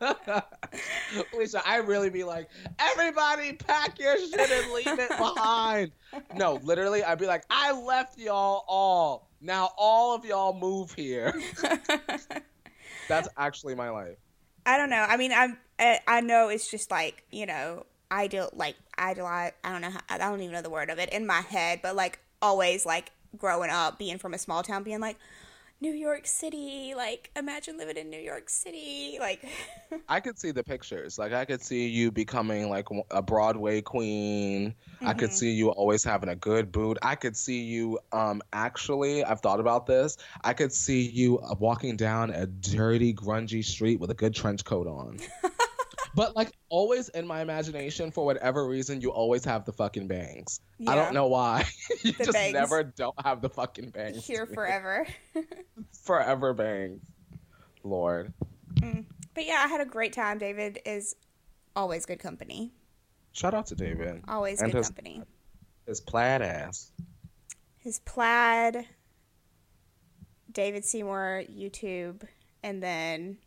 [1.36, 5.92] Lisa, I really be like, everybody pack your shit and leave it behind.
[6.34, 9.28] No, literally, I'd be like, I left y'all all.
[9.40, 11.34] Now all of y'all move here.
[13.08, 14.16] That's actually my life.
[14.64, 15.04] I don't know.
[15.08, 15.58] I mean, I'm.
[15.78, 19.52] I know it's just like you know, ideal, like idolize.
[19.64, 19.90] I don't know.
[19.90, 22.86] How, I don't even know the word of it in my head, but like always,
[22.86, 25.16] like growing up, being from a small town, being like
[25.80, 26.94] New York City.
[26.96, 29.18] Like imagine living in New York City.
[29.20, 29.44] Like
[30.08, 31.18] I could see the pictures.
[31.18, 34.74] Like I could see you becoming like a Broadway queen.
[35.02, 35.34] I could Mhm.
[35.34, 36.96] see you always having a good boot.
[37.02, 40.16] I could see you um actually, I've thought about this.
[40.44, 44.64] I could see you uh, walking down a dirty grungy street with a good trench
[44.64, 45.18] coat on.
[46.16, 50.60] but like always in my imagination for whatever reason you always have the fucking bangs.
[50.88, 51.64] I don't know why.
[52.02, 52.54] you The just bangs.
[52.54, 54.26] never don't have the fucking bangs.
[54.26, 55.06] here forever.
[56.02, 57.00] Forever bangs.
[57.84, 58.32] Lord.
[58.80, 59.04] Mm.
[59.34, 60.38] but yeah, I had a great time.
[60.38, 61.14] David is
[61.76, 62.72] always good company.
[63.32, 64.22] Shout out to David.
[64.26, 65.22] Always And good his- company.
[65.86, 66.90] His plaid ass.
[67.78, 68.86] his plaid,
[70.50, 72.22] David Seymour YouTube,
[72.62, 73.38] and then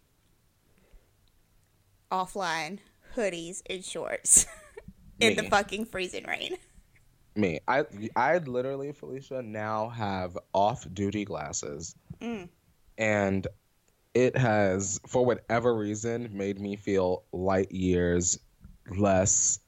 [2.12, 2.80] offline
[3.15, 4.45] hoodies and shorts
[5.19, 6.58] in the fucking freezing rain.
[7.36, 7.60] me.
[7.67, 12.50] I I literally, Felicia, now have off-duty glasses, Mm.
[12.98, 13.48] and
[14.13, 18.39] it has, for whatever reason, made me feel light years
[18.89, 19.60] less.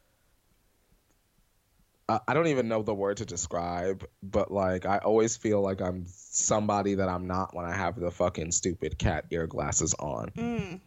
[2.09, 5.81] I I don't even know the word to describe, but like I always feel like
[5.81, 10.29] I'm somebody that I'm not when I have the fucking stupid cat ear glasses on.
[10.31, 10.79] Mm.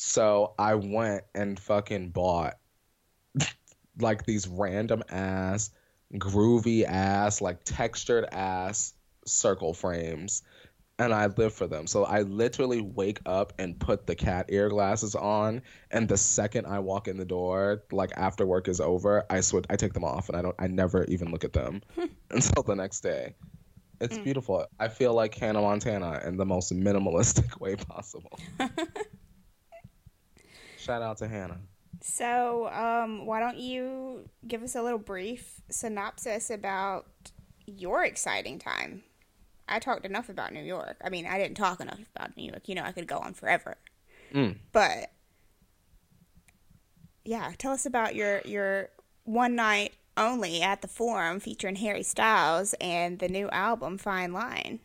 [0.00, 2.54] So I went and fucking bought
[4.00, 5.70] like these random ass,
[6.14, 8.94] groovy ass, like textured ass
[9.26, 10.42] circle frames.
[11.00, 11.86] And I live for them.
[11.86, 15.62] So I literally wake up and put the cat ear glasses on.
[15.92, 19.64] And the second I walk in the door, like after work is over, I switch
[19.70, 21.82] I take them off and I don't I never even look at them
[22.30, 23.34] until the next day.
[24.00, 24.24] It's Mm.
[24.24, 24.66] beautiful.
[24.78, 28.38] I feel like Hannah Montana in the most minimalistic way possible.
[30.88, 31.58] Shout out to Hannah.
[32.00, 37.04] So, um, why don't you give us a little brief synopsis about
[37.66, 39.02] your exciting time?
[39.68, 40.96] I talked enough about New York.
[41.04, 42.70] I mean, I didn't talk enough about New York.
[42.70, 43.76] You know, I could go on forever.
[44.32, 44.56] Mm.
[44.72, 45.10] But
[47.22, 48.88] yeah, tell us about your your
[49.24, 54.80] one night only at the Forum featuring Harry Styles and the new album Fine Line.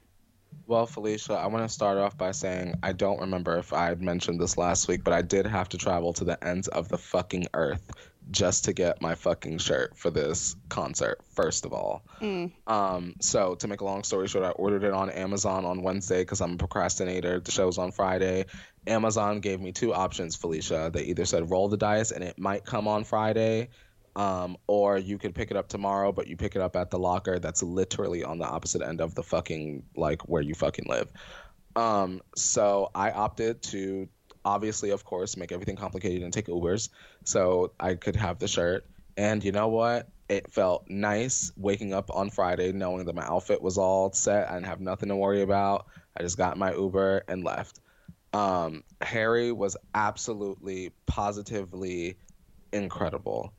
[0.65, 4.02] Well, Felicia, I want to start off by saying I don't remember if I had
[4.02, 6.97] mentioned this last week, but I did have to travel to the ends of the
[6.97, 7.91] fucking earth
[8.32, 12.04] just to get my fucking shirt for this concert, first of all.
[12.21, 12.52] Mm.
[12.65, 16.21] Um, so to make a long story short, I ordered it on Amazon on Wednesday
[16.21, 17.41] because I'm a procrastinator.
[17.41, 18.45] The show's on Friday.
[18.88, 20.89] Amazon gave me two options, Felicia.
[20.93, 23.69] They either said roll the dice and it might come on Friday,
[24.15, 26.99] um, or you could pick it up tomorrow, but you pick it up at the
[26.99, 31.08] locker that's literally on the opposite end of the fucking like where you fucking live.
[31.76, 34.08] Um, so I opted to
[34.45, 36.89] obviously, of course, make everything complicated and take Ubers
[37.23, 38.86] so I could have the shirt.
[39.17, 40.10] And you know what?
[40.30, 44.49] It felt nice waking up on Friday knowing that my outfit was all set.
[44.52, 45.88] and have nothing to worry about.
[46.17, 47.80] I just got my Uber and left.
[48.34, 52.17] Um, Harry was absolutely, positively
[52.71, 53.54] incredible.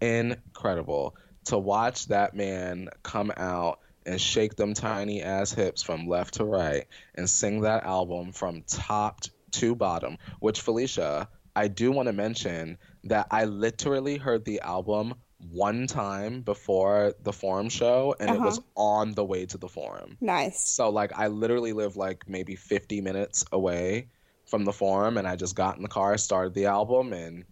[0.00, 1.16] Incredible.
[1.46, 6.44] To watch that man come out and shake them tiny ass hips from left to
[6.44, 12.12] right and sing that album from top to bottom, which Felicia, I do want to
[12.12, 15.14] mention that I literally heard the album
[15.50, 18.82] one time before the forum show and it was uh-huh.
[18.82, 20.16] on the way to the forum.
[20.20, 20.60] Nice.
[20.60, 24.08] So like I literally live like maybe 50 minutes away
[24.46, 27.44] from the forum and I just got in the car, started the album and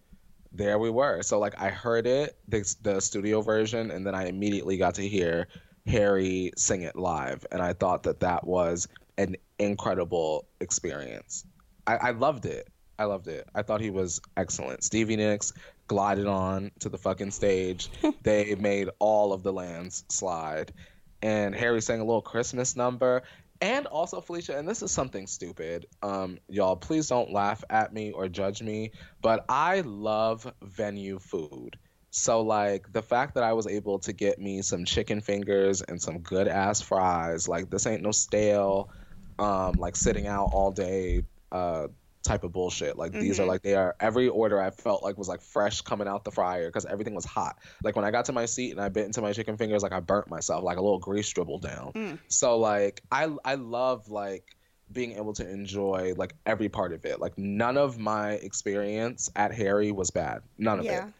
[0.57, 1.21] there we were.
[1.21, 5.07] So like I heard it, the, the studio version and then I immediately got to
[5.07, 5.47] hear
[5.85, 8.87] Harry sing it live and I thought that that was
[9.17, 11.45] an incredible experience.
[11.85, 12.67] I, I loved it.
[12.97, 13.47] I loved it.
[13.53, 14.83] I thought he was excellent.
[14.83, 15.53] Stevie Nicks
[15.87, 17.89] glided on to the fucking stage.
[18.23, 20.73] they made all of the lands slide.
[21.21, 23.23] And Harry sang a little Christmas number.
[23.65, 25.87] And also Felicia, and this is something stupid.
[26.03, 28.91] Um, y'all, please don't laugh at me or judge me,
[29.23, 31.75] but I love venue food.
[32.11, 35.99] So like the fact that I was able to get me some chicken fingers and
[35.99, 38.91] some good ass fries, like this ain't no stale,
[39.39, 41.87] um, like sitting out all day, uh,
[42.25, 42.97] type of bullshit.
[42.97, 43.21] Like mm-hmm.
[43.21, 43.51] these are mm-hmm.
[43.51, 46.67] like they are every order I felt like was like fresh coming out the fryer
[46.67, 47.59] because everything was hot.
[47.83, 49.93] Like when I got to my seat and I bit into my chicken fingers, like
[49.93, 51.91] I burnt myself, like a little grease dribbled down.
[51.93, 52.19] Mm.
[52.27, 54.55] So like I I love like
[54.91, 57.19] being able to enjoy like every part of it.
[57.19, 60.41] Like none of my experience at Harry was bad.
[60.57, 61.07] None of yeah.
[61.07, 61.13] it.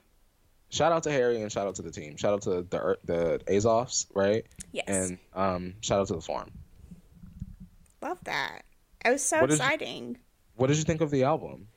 [0.69, 2.17] Shout out to Harry and shout out to the team.
[2.17, 4.45] Shout out to the the Azoffs, right?
[4.71, 4.85] Yes.
[4.87, 6.51] And um, shout out to the Forum.
[8.01, 8.63] Love that.
[9.03, 10.17] It was so what exciting.
[10.55, 11.67] What did you think of the album?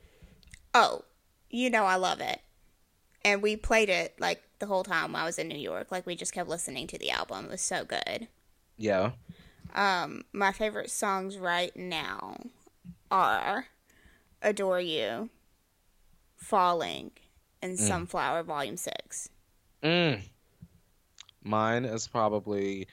[0.74, 1.02] Oh,
[1.50, 2.40] you know I love it.
[3.24, 5.90] And we played it like the whole time I was in New York.
[5.90, 7.46] Like we just kept listening to the album.
[7.46, 8.28] It was so good.
[8.76, 9.12] Yeah.
[9.74, 12.36] Um, my favorite songs right now
[13.10, 13.66] are
[14.42, 15.30] Adore You,
[16.36, 17.10] Falling,
[17.60, 17.80] and mm.
[17.80, 19.28] Sunflower Volume 6.
[19.82, 20.20] Mm.
[21.42, 22.86] Mine is probably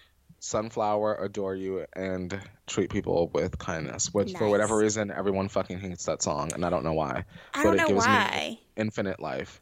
[0.45, 4.37] Sunflower, Adore You, and Treat People with Kindness, which nice.
[4.37, 7.25] for whatever reason everyone fucking hates that song, and I don't know why.
[7.53, 8.31] I but don't know it gives why.
[8.35, 9.59] Me infinite life.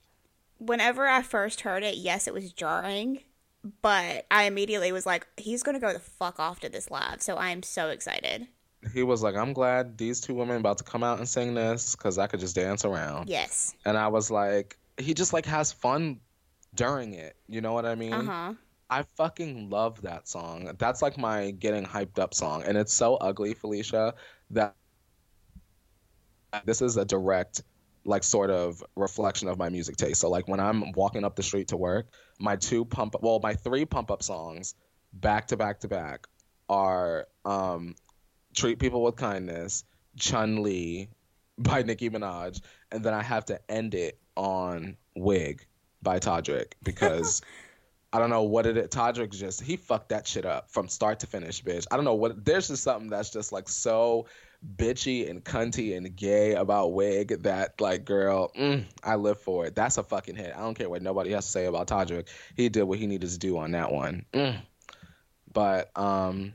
[0.57, 3.21] Whenever I first heard it, yes, it was jarring,
[3.81, 7.37] but I immediately was like, he's gonna go the fuck off to this live, so
[7.37, 8.47] I am so excited.
[8.93, 11.95] He was like, I'm glad these two women about to come out and sing this
[11.95, 13.29] because I could just dance around.
[13.29, 13.73] Yes.
[13.85, 16.19] And I was like, he just like has fun
[16.75, 17.37] during it.
[17.47, 18.11] You know what I mean?
[18.11, 18.53] Uh huh
[18.93, 20.71] I fucking love that song.
[20.77, 22.61] That's like my getting hyped up song.
[22.63, 24.13] And it's so ugly, Felicia,
[24.51, 24.75] that
[26.63, 27.63] this is a direct
[28.05, 30.21] like sort of reflection of my music taste.
[30.21, 32.05] So like when I'm walking up the street to work,
[32.39, 34.75] my two pump well, my three pump up songs
[35.11, 36.27] back to back to back
[36.69, 37.95] are um
[38.53, 39.85] Treat People with Kindness,
[40.17, 41.09] Chun Li
[41.57, 45.65] by Nicki Minaj, and then I have to end it on Wig
[46.03, 47.41] by Todrick because
[48.13, 48.89] I don't know what it is.
[48.89, 51.87] Todrick just he fucked that shit up from start to finish, bitch.
[51.89, 54.27] I don't know what there's just something that's just like so
[54.77, 59.73] bitchy and cunty and gay about Wig that like girl, mm, I live for it.
[59.73, 60.53] That's a fucking hit.
[60.55, 62.27] I don't care what nobody has to say about Todrick.
[62.55, 64.25] He did what he needed to do on that one.
[64.31, 64.61] Mm.
[65.51, 66.53] But um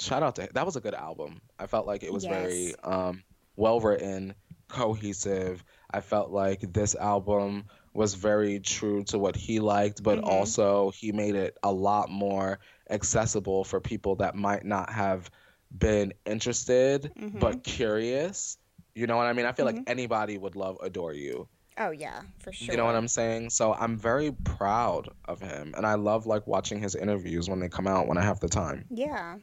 [0.00, 1.42] shout out to that was a good album.
[1.58, 2.32] I felt like it was yes.
[2.32, 3.22] very um
[3.56, 4.34] well written,
[4.68, 5.62] cohesive.
[5.90, 10.28] I felt like this album was very true to what he liked, but mm-hmm.
[10.28, 12.58] also he made it a lot more
[12.90, 15.30] accessible for people that might not have
[15.78, 17.38] been interested mm-hmm.
[17.38, 18.58] but curious.
[18.94, 19.46] You know what I mean?
[19.46, 19.78] I feel mm-hmm.
[19.78, 21.48] like anybody would love Adore You.
[21.78, 22.72] Oh yeah, for sure.
[22.72, 23.50] You know what I'm saying?
[23.50, 27.68] So I'm very proud of him and I love like watching his interviews when they
[27.68, 28.84] come out when I have the time.
[28.90, 29.36] Yeah.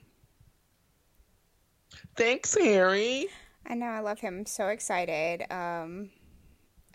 [2.16, 3.28] Thanks, Harry.
[3.68, 4.40] I know I love him.
[4.40, 5.46] I'm so excited.
[5.52, 6.10] Um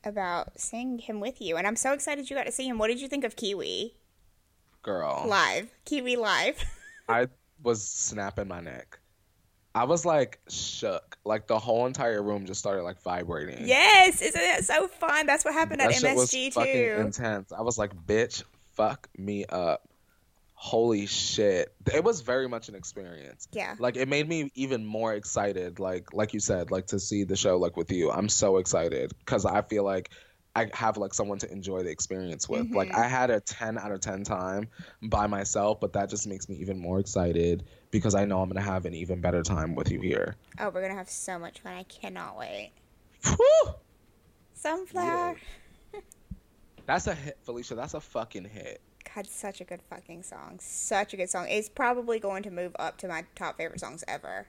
[0.06, 2.78] about seeing him with you, and I'm so excited you got to see him.
[2.78, 3.94] What did you think of Kiwi?
[4.82, 6.64] Girl, live Kiwi live.
[7.08, 7.26] I
[7.62, 8.98] was snapping my neck.
[9.74, 11.18] I was like shook.
[11.24, 13.66] Like the whole entire room just started like vibrating.
[13.66, 15.26] Yes, isn't it so fun?
[15.26, 17.00] That's what happened that at MSG too.
[17.00, 17.52] Intense.
[17.52, 18.42] I was like, bitch,
[18.74, 19.86] fuck me up
[20.56, 21.74] holy shit.
[21.92, 23.46] It was very much an experience.
[23.52, 23.76] Yeah.
[23.78, 27.36] Like it made me even more excited like like you said like to see the
[27.36, 28.10] show like with you.
[28.10, 30.10] I'm so excited because i feel like
[30.54, 32.62] i have like someone to enjoy the experience with.
[32.62, 32.74] Mm-hmm.
[32.74, 34.68] like i had a 10 out of 10 time
[35.02, 38.62] by myself but that just makes me even more excited because i know i'm gonna
[38.62, 40.36] have an even better time with you here.
[40.58, 41.74] Oh we're gonna have so much fun.
[41.74, 42.72] I cannot wait.
[43.24, 43.74] Whew!
[44.54, 45.36] sunflower.
[45.92, 46.00] Yeah.
[46.86, 47.74] that's a hit felicia.
[47.74, 48.80] That's a fucking hit
[49.16, 50.58] had such a good fucking song.
[50.60, 51.46] Such a good song.
[51.48, 54.46] It's probably going to move up to my top favorite songs ever.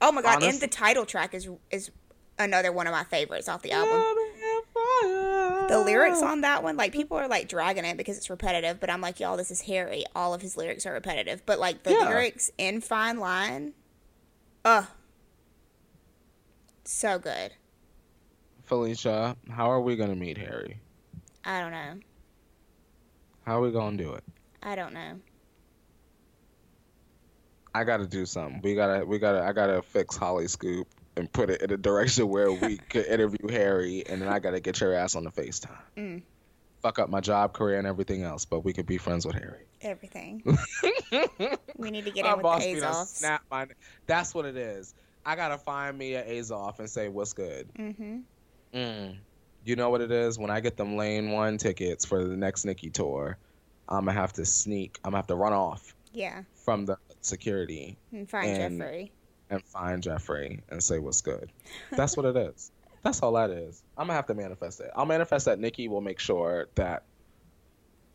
[0.00, 0.42] Oh my god!
[0.42, 1.92] Honest- and the title track is is
[2.36, 4.02] another one of my favorites off the album.
[5.68, 8.90] The lyrics on that one, like people are like dragging it because it's repetitive, but
[8.90, 10.04] I'm like, y'all, this is Harry.
[10.16, 12.08] All of his lyrics are repetitive, but like the yeah.
[12.08, 13.72] lyrics in Fine Line,
[14.64, 14.86] uh,
[16.82, 17.52] so good.
[18.64, 20.80] Felicia, how are we gonna meet Harry?
[21.44, 22.00] I don't know.
[23.44, 24.24] How are we gonna do it?
[24.62, 25.20] I don't know.
[27.74, 28.60] I gotta do something.
[28.62, 30.84] We gotta, we gotta, I gotta fix Hollyscoop
[31.16, 34.60] and put it in a direction where we could interview Harry, and then I gotta
[34.60, 35.76] get your ass on the FaceTime.
[35.96, 36.22] Mm.
[36.80, 39.66] Fuck up my job, career, and everything else, but we could be friends with Harry.
[39.80, 40.42] Everything.
[41.76, 43.06] we need to get my in with the Azoffs.
[43.06, 43.66] Snap my.
[44.06, 44.94] That's what it is.
[45.26, 47.68] I gotta find me an Azoff and say what's good.
[47.78, 48.18] Mm-hmm.
[48.74, 49.16] Mm.
[49.64, 50.38] You know what it is?
[50.38, 53.38] When I get them lane one tickets for the next Nicki tour,
[53.88, 54.98] I'm gonna have to sneak.
[55.04, 56.42] I'm gonna have to run off Yeah.
[56.54, 59.12] from the security And find And- Jeffrey.
[59.50, 61.50] and find Jeffrey and say what's good.
[61.90, 62.70] That's what it is.
[63.02, 63.82] That's all that is.
[63.96, 64.90] I'm gonna have to manifest it.
[64.96, 67.02] I'll manifest that Nicki will make sure that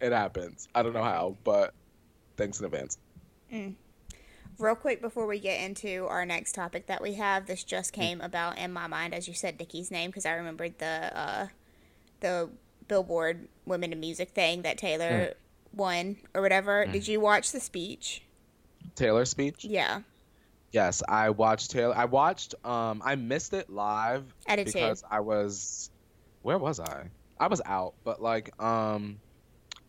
[0.00, 0.68] it happens.
[0.74, 1.72] I don't know how, but
[2.36, 2.98] thanks in advance.
[3.52, 3.74] Mm.
[4.60, 8.20] Real quick before we get into our next topic that we have, this just came
[8.20, 11.46] about in my mind as you said Nicki's name because I remembered the uh,
[12.20, 12.50] the
[12.86, 15.34] Billboard Women in Music thing that Taylor
[15.74, 16.84] won or whatever.
[16.86, 18.22] Did you watch the speech?
[18.94, 19.64] Taylor speech?
[19.64, 20.02] Yeah,
[20.72, 21.96] Yes, I watched Taylor.
[21.96, 22.54] I watched.
[22.64, 24.74] Um, I missed it live I did too.
[24.74, 25.90] because I was.
[26.42, 27.08] Where was I?
[27.38, 29.18] I was out, but like, um,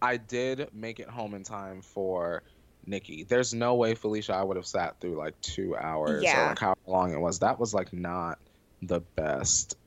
[0.02, 2.44] I did make it home in time for
[2.86, 3.24] Nicki.
[3.24, 6.46] There's no way Felicia I would have sat through like two hours Yeah.
[6.46, 7.40] or like how long it was.
[7.40, 8.40] That was like not
[8.82, 9.78] the best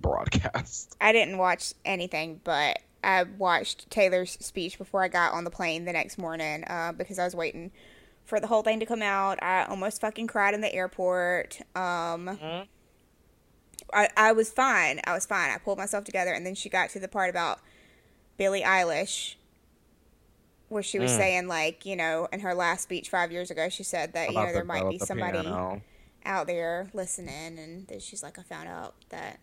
[0.00, 0.96] broadcast.
[1.00, 5.84] I didn't watch anything, but I watched Taylor's speech before I got on the plane
[5.84, 7.70] the next morning uh, because I was waiting
[8.24, 9.42] for the whole thing to come out.
[9.42, 11.60] I almost fucking cried in the airport.
[11.76, 12.38] Um,
[13.92, 15.00] I, I was fine.
[15.04, 15.50] I was fine.
[15.50, 17.60] I pulled myself together, and then she got to the part about
[18.36, 19.36] Billie Eilish,
[20.68, 21.16] where she was Mm.
[21.16, 24.30] saying, like, you know, in her last speech five years ago, she said that, you
[24.32, 25.82] About know, the there might girl be the somebody piano.
[26.24, 29.38] out there listening and then she's like i found out that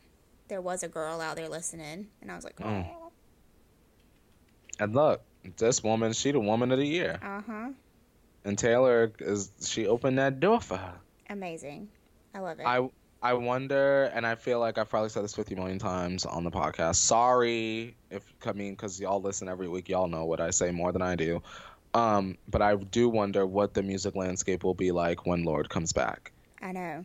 [0.50, 2.92] there was a girl out there listening and i was like oh Mm.
[4.80, 5.22] And look,
[5.58, 7.18] this woman, she the woman of the year.
[7.24, 7.70] uh-huh
[8.44, 10.96] And Taylor is she opened that door for her.
[11.30, 11.88] amazing
[12.36, 12.88] i love it I
[13.26, 16.52] I wonder, and I feel like I've probably said this 50 million times on the
[16.52, 16.98] podcast.
[16.98, 20.92] Sorry if I mean because y'all listen every week, y'all know what I say more
[20.92, 21.42] than I do.
[21.96, 25.92] Um, but I do wonder what the music landscape will be like when Lorde comes
[25.92, 26.34] back.
[26.62, 27.04] i know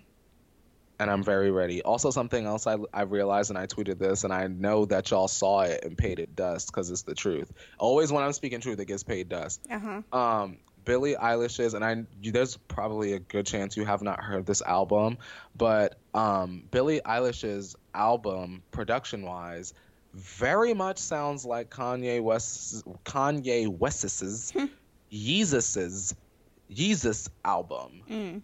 [0.99, 1.81] And I'm very ready.
[1.81, 5.27] Also, something else I, I realized, and I tweeted this, and I know that y'all
[5.27, 7.51] saw it and paid it dust because it's the truth.
[7.79, 9.67] Always when I'm speaking truth, it gets paid dust.
[9.71, 14.47] uh-huh um Billie Eilish's and I there's probably a good chance you have not heard
[14.47, 15.19] this album,
[15.57, 19.75] but um Billie Eilish's album production wise
[20.15, 24.53] very much sounds like Kanye West Kanye West's
[25.13, 26.15] Yeezus'
[26.71, 28.03] Jesus album.
[28.09, 28.43] mm.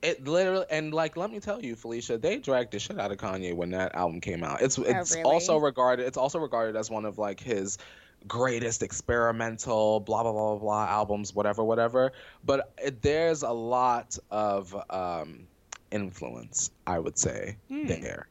[0.00, 3.18] It literally and like let me tell you, Felicia, they dragged the shit out of
[3.18, 4.62] Kanye when that album came out.
[4.62, 5.24] It's it's really?
[5.24, 7.78] also regarded it's also regarded as one of like his
[8.26, 12.12] greatest experimental blah blah blah blah, albums, whatever whatever.
[12.44, 15.46] But it, there's a lot of um,
[15.90, 17.86] influence, I would say, Hmm.
[17.86, 18.28] there.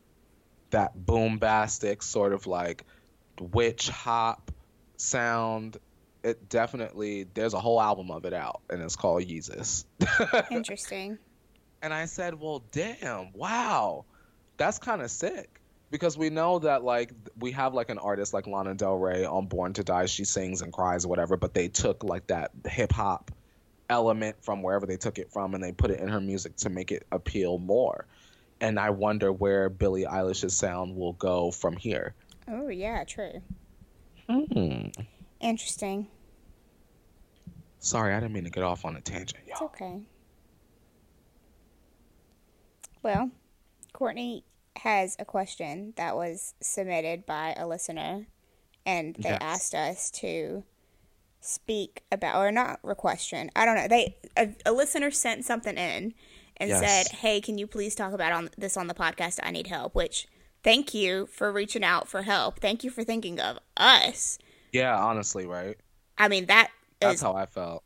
[0.71, 2.83] That boombastic sort of like
[3.39, 4.51] witch hop
[4.97, 5.77] sound.
[6.23, 9.85] It definitely there's a whole album of it out, and it's called Yeezus.
[10.51, 11.17] interesting
[11.81, 14.03] And I said, "Well, damn, wow,
[14.57, 15.56] that's kind of sick."
[15.89, 19.45] Because we know that like we have like an artist like Lana Del Rey on
[19.47, 22.91] Born to Die, she sings and cries or whatever, but they took like that hip
[22.91, 23.31] hop
[23.89, 26.69] element from wherever they took it from and they put it in her music to
[26.69, 28.05] make it appeal more.
[28.59, 32.13] And I wonder where Billie Eilish's sound will go from here.
[32.49, 33.41] oh yeah true
[34.29, 34.87] Hmm.
[35.39, 36.07] interesting
[37.79, 39.69] Sorry, I didn't mean to get off on a tangent, it's y'all.
[39.69, 40.01] okay
[43.03, 43.31] well
[43.93, 44.43] courtney
[44.79, 48.27] has a question that was submitted by a listener
[48.85, 49.41] and they Yes.
[49.41, 50.63] asked us to
[51.39, 55.77] speak about or not a question i don't know they a, a listener sent something
[55.77, 56.13] in
[56.57, 56.79] and Yes.
[56.79, 59.93] said hey can you please talk about on this on the podcast i need help
[59.95, 60.27] which
[60.63, 64.37] thank you for reaching out for help thank you for thinking of us
[64.73, 65.77] Yeah, honestly, right?
[66.17, 66.69] i mean that
[66.99, 67.83] That's how I felt.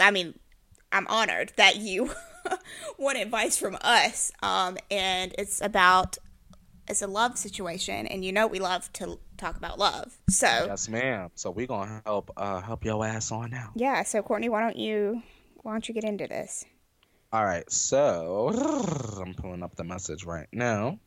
[0.00, 0.38] i mean
[0.92, 2.10] i'm honored that you
[2.98, 6.16] want advice from us um and it's about
[6.88, 10.88] it's a love situation and you know we love to talk about love so Yes,
[10.88, 11.30] ma'am.
[11.34, 13.70] So we gonna help uh help your ass on now.
[13.74, 15.22] yeah so courtney why don't you
[15.62, 16.64] why don't you get into this
[17.32, 18.50] All right, so
[19.20, 20.98] I'm pulling up the message right now.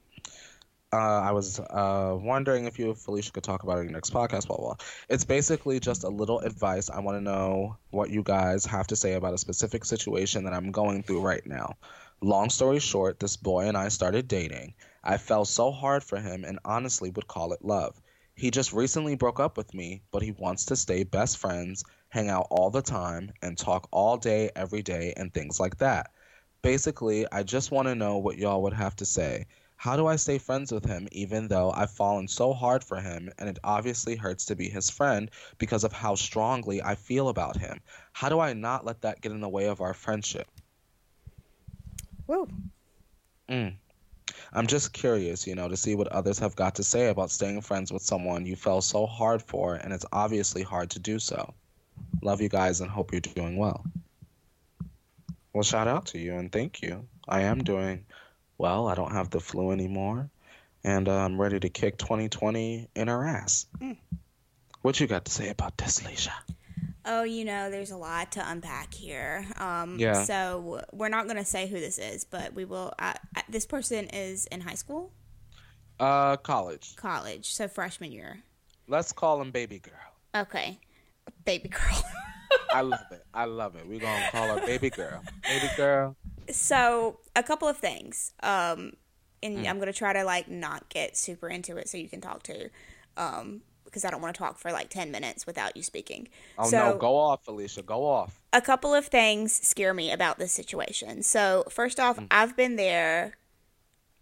[0.94, 4.14] Uh, I was uh, wondering if you, Felicia, could talk about it in your next
[4.14, 4.48] podcast.
[4.48, 4.66] Blah blah.
[4.68, 4.76] blah.
[5.10, 6.90] It's basically just a little advice.
[6.90, 10.54] I want to know what you guys have to say about a specific situation that
[10.54, 11.76] I'm going through right now.
[12.22, 14.74] Long story short, this boy and I started dating.
[15.10, 18.00] I fell so hard for him and honestly would call it love.
[18.36, 22.28] He just recently broke up with me, but he wants to stay best friends, hang
[22.28, 26.12] out all the time, and talk all day, every day, and things like that.
[26.62, 29.46] Basically, I just want to know what y'all would have to say.
[29.78, 33.32] How do I stay friends with him even though I've fallen so hard for him
[33.38, 37.56] and it obviously hurts to be his friend because of how strongly I feel about
[37.56, 37.80] him?
[38.12, 40.50] How do I not let that get in the way of our friendship?
[42.28, 42.48] Woo.
[43.48, 43.76] Mm.
[44.54, 47.62] I'm just curious, you know, to see what others have got to say about staying
[47.62, 51.54] friends with someone you fell so hard for, and it's obviously hard to do so.
[52.22, 53.86] Love you guys and hope you're doing well.
[55.54, 57.08] Well, shout out to you and thank you.
[57.28, 58.06] I am doing
[58.58, 58.88] well.
[58.88, 60.30] I don't have the flu anymore,
[60.84, 63.66] and uh, I'm ready to kick 2020 in our ass.
[63.80, 63.98] Mm.
[64.82, 66.32] What you got to say about this, Leisha?
[67.08, 69.46] Oh, you know, there's a lot to unpack here.
[69.58, 70.24] Um, yeah.
[70.24, 72.94] So we're not going to say who this is, but we will.
[73.00, 75.12] Uh, uh, this person is in high school.
[76.00, 76.96] Uh, college.
[76.98, 77.54] College.
[77.54, 78.44] So freshman year.
[78.88, 79.94] Let's call him baby girl.
[80.44, 80.80] Okay,
[81.46, 82.04] baby girl.
[82.74, 83.26] I love it.
[83.34, 83.88] I love it.
[83.88, 85.24] We're gonna call her baby girl.
[85.44, 86.16] Baby girl.
[86.52, 88.34] So a couple of things.
[88.42, 88.94] Um,
[89.44, 89.68] and mm.
[89.68, 92.70] I'm gonna try to like not get super into it so you can talk to.
[93.18, 93.62] Um,
[93.98, 96.28] because I don't want to talk for like 10 minutes without you speaking.
[96.60, 96.98] Oh, so, no.
[96.98, 97.82] Go off, Felicia.
[97.82, 98.40] Go off.
[98.54, 101.24] A couple of things scare me about this situation.
[101.24, 102.28] So, first off, mm.
[102.30, 103.38] I've been there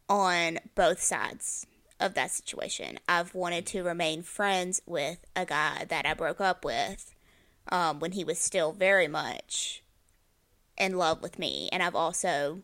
[0.07, 1.67] on both sides
[1.99, 2.99] of that situation.
[3.09, 7.13] I've wanted to remain friends with a guy that I broke up with
[7.69, 9.83] um, when he was still very much
[10.77, 11.67] in love with me.
[11.73, 12.61] And I've also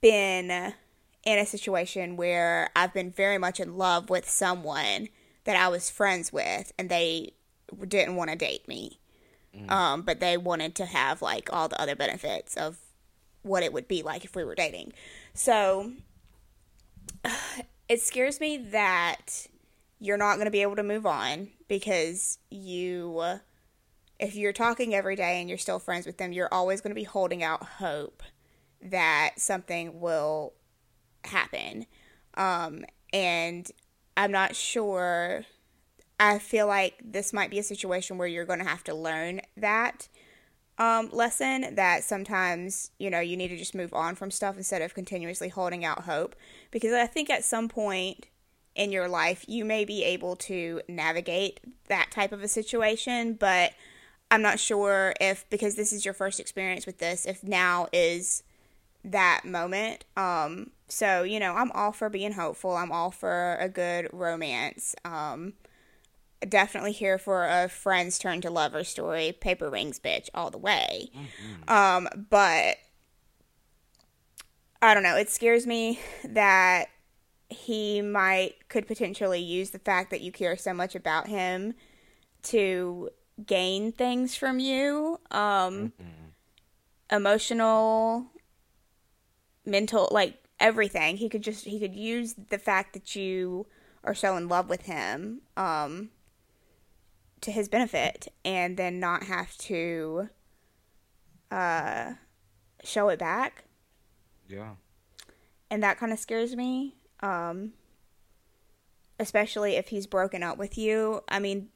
[0.00, 5.10] been in a situation where I've been very much in love with someone
[5.44, 7.32] that I was friends with, and they
[7.88, 9.00] didn't want to date me.
[9.56, 9.70] Mm.
[9.70, 12.78] Um, but they wanted to have like all the other benefits of
[13.42, 14.92] what it would be like if we were dating.
[15.32, 15.92] So
[17.88, 19.46] it scares me that
[20.00, 23.22] you're not going to be able to move on because you
[24.18, 26.94] if you're talking every day and you're still friends with them, you're always going to
[26.94, 28.22] be holding out hope
[28.80, 30.52] that something will
[31.24, 31.86] happen.
[32.34, 33.70] Um, and
[34.16, 35.44] I'm not sure.
[36.18, 39.40] I feel like this might be a situation where you're going to have to learn
[39.56, 40.08] that
[40.78, 44.82] um, lesson that sometimes, you know, you need to just move on from stuff instead
[44.82, 46.34] of continuously holding out hope.
[46.70, 48.26] Because I think at some point
[48.74, 53.72] in your life, you may be able to navigate that type of a situation, but
[54.30, 58.42] I'm not sure if, because this is your first experience with this, if now is
[59.04, 60.04] that moment.
[60.16, 62.76] Um, so, you know, I'm all for being hopeful.
[62.76, 64.94] I'm all for a good romance.
[65.04, 65.54] Um,
[66.46, 69.32] definitely here for a friends turn to lover story.
[69.32, 71.10] Paper rings, bitch, all the way.
[71.14, 71.72] Mm-hmm.
[71.72, 72.76] Um, but
[74.82, 75.16] I don't know.
[75.16, 76.88] It scares me that
[77.48, 81.74] he might could potentially use the fact that you care so much about him
[82.42, 83.10] to
[83.44, 85.18] gain things from you.
[85.30, 87.16] Um, mm-hmm.
[87.16, 88.26] emotional,
[89.64, 91.18] mental, like everything.
[91.18, 93.66] He could just he could use the fact that you
[94.02, 96.08] are so in love with him um
[97.42, 100.30] to his benefit and then not have to
[101.50, 102.14] uh
[102.82, 103.64] show it back.
[104.48, 104.72] Yeah.
[105.70, 106.96] And that kind of scares me.
[107.20, 107.74] Um
[109.20, 111.20] especially if he's broken up with you.
[111.28, 111.68] I mean,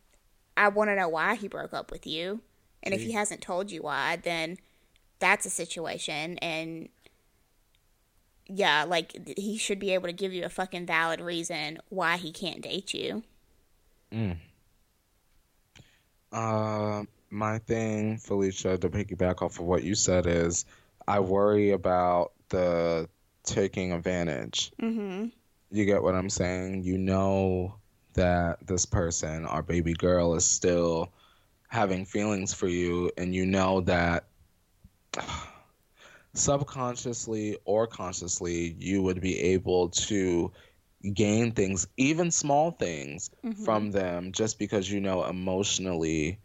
[0.56, 2.40] I want to know why he broke up with you.
[2.82, 4.56] And if he hasn't told you why, then
[5.18, 6.88] that's a situation and
[8.48, 12.32] yeah, like he should be able to give you a fucking valid reason why he
[12.32, 13.22] can't date you.
[14.12, 14.36] Mm.
[16.32, 20.64] Uh, my thing, Felicia, to piggyback off of what you said is,
[21.06, 23.08] I worry about the
[23.44, 24.72] taking advantage.
[24.80, 25.26] Mm-hmm.
[25.70, 26.84] You get what I'm saying?
[26.84, 27.74] You know
[28.14, 31.12] that this person, our baby girl, is still
[31.68, 34.24] having feelings for you, and you know that
[36.34, 40.52] subconsciously or consciously, you would be able to
[41.14, 43.64] gain things, even small things, mm-hmm.
[43.64, 46.38] from them just because you know emotionally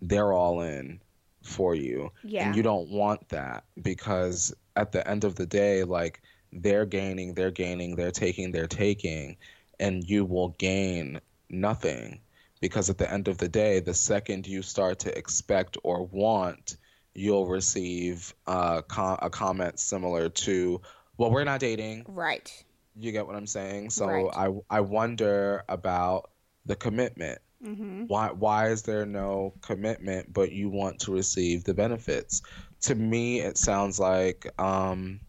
[0.00, 1.00] they're all in
[1.42, 2.10] for you.
[2.22, 2.46] Yeah.
[2.46, 6.22] And you don't want that because at the end of the day, like
[6.52, 9.36] they're gaining, they're gaining, they're taking, they're taking,
[9.80, 11.20] and you will gain
[11.50, 12.20] nothing
[12.60, 16.76] because at the end of the day, the second you start to expect or want
[17.18, 20.80] you'll receive uh, com- a comment similar to,
[21.16, 22.50] "Well, we're not dating." Right.
[22.96, 23.90] You get what I'm saying?
[23.90, 24.30] So right.
[24.70, 26.30] I I wonder about
[26.66, 27.40] the commitment.
[27.64, 28.04] Mm-hmm.
[28.06, 32.42] Why why is there no commitment, but you want to receive the benefits?
[32.82, 35.20] To me, it sounds like um,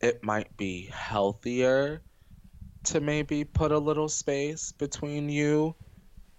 [0.00, 2.02] it might be healthier
[2.84, 5.74] to maybe put a little space between you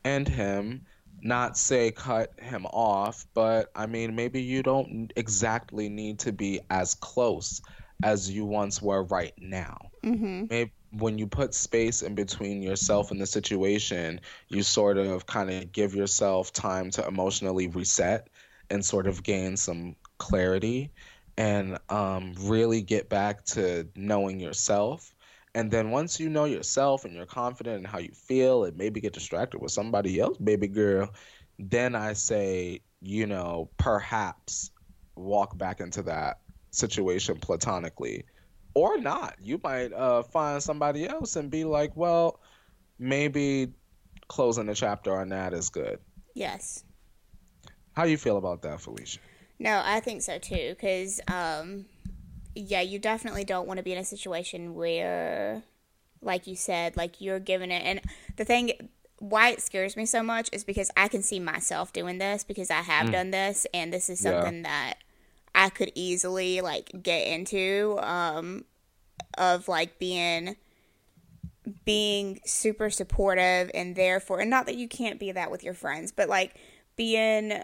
[0.06, 0.86] and him
[1.22, 6.62] not say cut him off, but I mean, maybe you don't exactly need to be
[6.70, 7.62] as close
[8.04, 9.78] as you once were right now.
[10.04, 10.46] Mm-hmm.
[10.50, 15.50] Maybe when you put space in between yourself and the situation, you sort of kind
[15.50, 18.30] of give yourself time to emotionally reset
[18.70, 20.92] and sort of gain some clarity.
[21.38, 25.14] and um, really get back to knowing yourself.
[25.58, 29.02] And then once you know yourself and you're confident in how you feel and maybe
[29.02, 31.10] get distracted with somebody else, baby girl,
[31.58, 34.70] then I say, you know, perhaps
[35.16, 38.26] walk back into that situation platonically
[38.76, 39.34] or not.
[39.42, 42.40] You might uh, find somebody else and be like, well,
[43.00, 43.74] maybe
[44.28, 45.98] closing the chapter on that is good.
[46.36, 46.84] Yes.
[47.94, 49.22] How you feel about that, Felicia?
[49.58, 50.76] No, I think so too.
[50.78, 51.86] Because, um,
[52.58, 55.64] yeah, you definitely don't want to be in a situation where,
[56.22, 57.84] like you said, like you're giving it.
[57.84, 58.02] And
[58.36, 58.90] the thing,
[59.20, 62.70] why it scares me so much is because I can see myself doing this because
[62.70, 63.12] I have mm.
[63.14, 64.64] done this, and this is something yeah.
[64.64, 64.94] that
[65.56, 67.98] I could easily like get into.
[68.02, 68.66] Um,
[69.38, 70.56] of like being
[71.86, 76.12] being super supportive and therefore and not that you can't be that with your friends
[76.12, 76.56] but like
[76.96, 77.62] being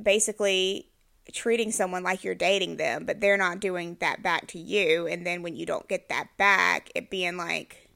[0.00, 0.88] basically
[1.32, 5.06] treating someone like you're dating them, but they're not doing that back to you.
[5.06, 7.88] And then when you don't get that back, it being like,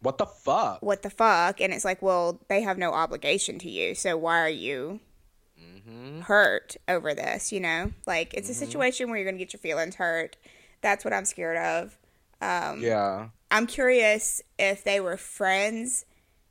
[0.00, 0.82] what the fuck?
[0.82, 1.60] What the fuck?
[1.60, 3.94] And it's like, well, they have no obligation to you.
[3.94, 5.00] So why are you
[5.60, 6.22] mm-hmm.
[6.22, 7.52] hurt over this?
[7.52, 8.64] You know, like it's mm-hmm.
[8.64, 10.36] a situation where you're going to get your feelings hurt.
[10.80, 11.98] That's what I'm scared of.
[12.40, 13.28] Um, yeah.
[13.52, 16.04] I'm curious if they were friends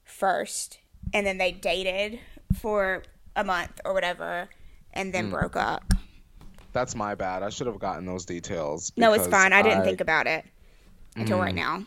[0.06, 0.80] first
[1.14, 2.20] and then they dated
[2.58, 3.04] for
[3.36, 4.50] a month or whatever
[4.94, 5.32] and then mm.
[5.32, 5.94] broke up.
[6.74, 7.44] That's my bad.
[7.44, 8.92] I should have gotten those details.
[8.96, 9.54] No, it's fine.
[9.54, 10.46] I didn't think about it
[11.16, 11.86] until mm, right now.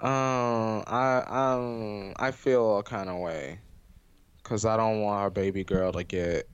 [0.00, 3.58] Um, I um, I feel a kind of way
[4.42, 6.48] because I don't want our baby girl to get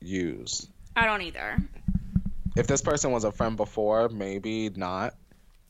[0.00, 0.68] used.
[0.96, 1.58] I don't either.
[2.56, 5.14] If this person was a friend before, maybe not.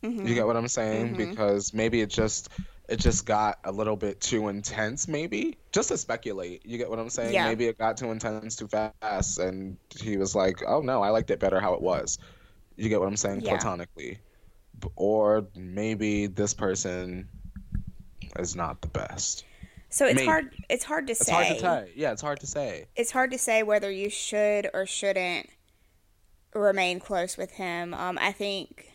[0.02, 0.26] Mm-hmm.
[0.26, 1.14] You get what I'm saying?
[1.14, 1.30] Mm-hmm.
[1.30, 2.48] Because maybe it just
[2.92, 5.56] it just got a little bit too intense, maybe.
[5.72, 7.32] Just to speculate, you get what I'm saying?
[7.32, 7.46] Yeah.
[7.46, 11.30] Maybe it got too intense too fast, and he was like, "Oh no, I liked
[11.30, 12.18] it better how it was."
[12.76, 13.40] You get what I'm saying?
[13.40, 13.52] Yeah.
[13.52, 14.18] Platonically,
[14.94, 17.30] or maybe this person
[18.38, 19.46] is not the best.
[19.88, 20.26] So it's maybe.
[20.26, 20.54] hard.
[20.68, 21.32] It's hard to it's say.
[21.32, 21.92] Hard to say.
[21.96, 22.88] Yeah, it's hard to say.
[22.94, 25.48] It's hard to say whether you should or shouldn't
[26.52, 27.94] remain close with him.
[27.94, 28.90] Um, I think.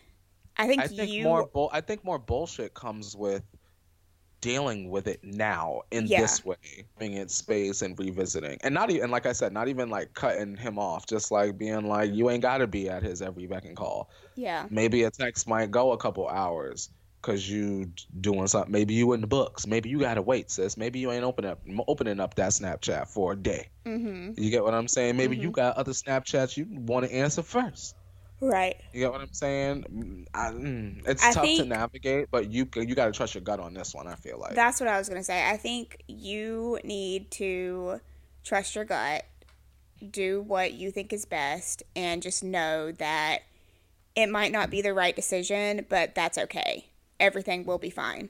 [0.56, 1.24] I think, I think you.
[1.24, 3.44] More bull- I think more bullshit comes with
[4.42, 6.22] dealing with it now in yeah.
[6.22, 6.56] this way,
[7.00, 10.56] giving it space and revisiting, and not even like I said, not even like cutting
[10.56, 13.66] him off, just like being like, you ain't got to be at his every beck
[13.66, 14.10] and call.
[14.36, 14.66] Yeah.
[14.70, 16.90] Maybe a text might go a couple hours
[17.28, 18.72] because you doing something.
[18.72, 19.68] Maybe you in the books.
[19.68, 20.78] Maybe you gotta wait, sis.
[20.78, 23.68] Maybe you ain't open up opening up that Snapchat for a day.
[23.86, 24.42] Mm-hmm.
[24.42, 25.18] You get what I'm saying?
[25.18, 25.44] Maybe mm-hmm.
[25.44, 27.97] you got other Snapchats you want to answer first.
[28.40, 28.76] Right.
[28.94, 29.86] You get what I'm saying?
[29.92, 33.42] Mm, I, mm, it's I tough to navigate, but you you got to trust your
[33.42, 34.08] gut on this one.
[34.08, 35.50] I feel like that's what I was gonna say.
[35.50, 38.00] I think you need to
[38.44, 39.26] trust your gut,
[40.12, 43.40] do what you think is best, and just know that
[44.16, 46.86] it might not be the right decision, but that's okay.
[47.20, 48.30] Everything will be fine.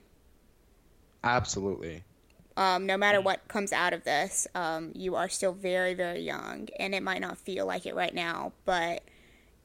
[1.23, 2.03] Absolutely.
[2.55, 6.69] Um, no matter what comes out of this, um, you are still very, very young,
[6.79, 9.03] and it might not feel like it right now, but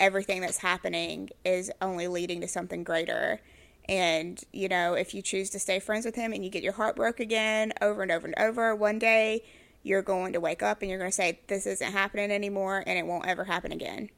[0.03, 3.41] everything that's happening is only leading to something greater.
[3.89, 6.73] And, you know, if you choose to stay friends with him and you get your
[6.73, 9.45] heart broke again over and over and over, one day
[9.85, 12.99] you're going to wake up and you're going to say, This isn't happening anymore and
[12.99, 14.11] it won't ever happen again.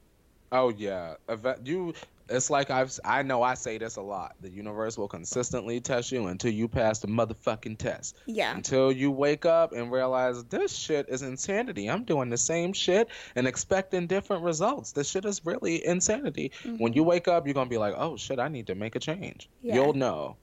[0.51, 1.17] Oh, yeah.
[1.63, 1.93] You
[2.29, 4.35] it's like I've I know I say this a lot.
[4.41, 8.17] The universe will consistently test you until you pass the motherfucking test.
[8.27, 8.55] Yeah.
[8.55, 11.91] Until you wake up and realize this shit is insanity.
[11.91, 14.93] I'm doing the same shit and expecting different results.
[14.93, 16.53] This shit is really insanity.
[16.63, 16.79] Mm-hmm.
[16.79, 19.01] When you wake up, you're gonna be like, oh shit, I need to make a
[19.01, 19.49] change.
[19.63, 19.75] Yeah.
[19.75, 20.37] You'll know.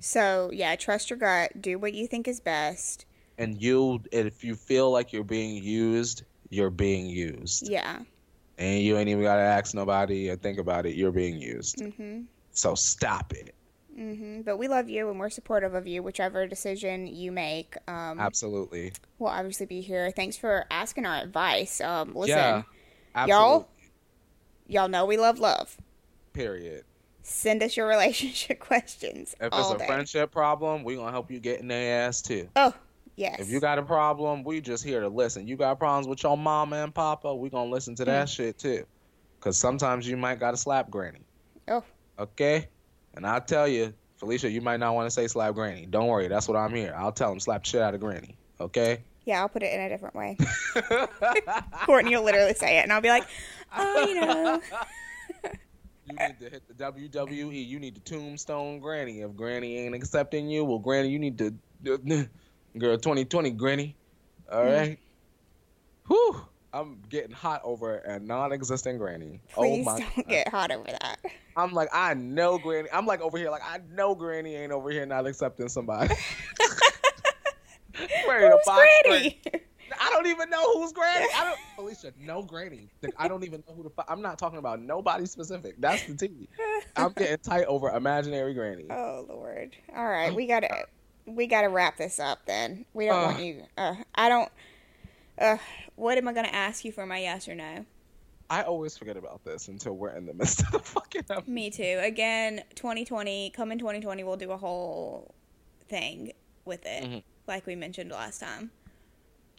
[0.00, 1.60] So yeah, trust your gut.
[1.60, 3.06] Do what you think is best.
[3.38, 7.68] And you, if you feel like you're being used, you're being used.
[7.68, 8.00] Yeah
[8.60, 10.94] and you ain't even gotta ask nobody or think about it.
[10.94, 11.78] You're being used.
[11.78, 12.22] Mm-hmm.
[12.52, 13.54] So stop it.
[13.98, 14.42] Mm-hmm.
[14.42, 17.76] But we love you and we're supportive of you, whichever decision you make.
[17.88, 18.92] Um, absolutely.
[19.18, 20.10] We'll obviously be here.
[20.10, 21.80] Thanks for asking our advice.
[21.80, 23.68] Um, listen, yeah, y'all,
[24.68, 25.76] y'all know we love love.
[26.34, 26.84] Period.
[27.22, 29.34] Send us your relationship questions.
[29.40, 29.86] If it's a day.
[29.86, 32.48] friendship problem, we're gonna help you get in their ass too.
[32.56, 32.74] Oh,
[33.20, 33.38] Yes.
[33.38, 35.46] If you got a problem, we just here to listen.
[35.46, 38.34] You got problems with your mama and papa, we gonna listen to that mm.
[38.34, 38.86] shit too.
[39.40, 41.20] Cause sometimes you might gotta slap granny.
[41.68, 41.84] Oh.
[42.18, 42.68] Okay?
[43.12, 45.84] And I'll tell you, Felicia, you might not want to say slap granny.
[45.84, 46.94] Don't worry, that's what I'm here.
[46.96, 48.38] I'll tell him slap shit out of granny.
[48.58, 49.02] Okay?
[49.26, 50.38] Yeah, I'll put it in a different way.
[51.84, 53.26] Courtney you'll literally say it, and I'll be like,
[53.76, 54.62] oh, you know.
[56.06, 57.66] you need to hit the WWE.
[57.66, 59.20] You need to tombstone Granny.
[59.20, 61.54] If Granny ain't accepting you, well, Granny, you need to
[62.78, 63.96] Girl, 2020, Granny.
[64.50, 64.92] All right.
[64.92, 64.98] mm.
[66.08, 66.46] Whew.
[66.72, 69.40] I'm getting hot over a non-existent granny.
[69.52, 70.28] Please oh my don't God.
[70.28, 71.16] get hot over that.
[71.56, 72.88] I'm like, I know granny.
[72.92, 76.14] I'm like over here, like I know granny ain't over here not accepting somebody.
[77.94, 79.40] Who's Granny?
[80.00, 81.26] I don't even know who's granny.
[81.36, 82.88] I don't, Felicia, no granny.
[83.18, 83.90] I don't even know who the.
[84.08, 85.74] I'm not talking about nobody specific.
[85.78, 86.48] That's the tea.
[86.96, 88.86] I'm getting tight over imaginary granny.
[88.90, 89.76] Oh Lord!
[89.94, 90.86] All right, we gotta
[91.26, 92.46] we gotta wrap this up.
[92.46, 93.26] Then we don't Uh.
[93.26, 93.62] want you.
[93.76, 94.50] Uh, I don't.
[95.38, 95.56] Uh,
[95.96, 97.84] what am I gonna ask you for my yes or no?
[98.50, 101.20] I always forget about this until we're in the midst of the fucking.
[101.30, 101.46] episode.
[101.48, 101.98] Me too.
[102.02, 105.34] Again, 2020, come in 2020, we'll do a whole
[105.88, 106.32] thing
[106.64, 107.22] with it, Mhm.
[107.46, 108.70] like we mentioned last time,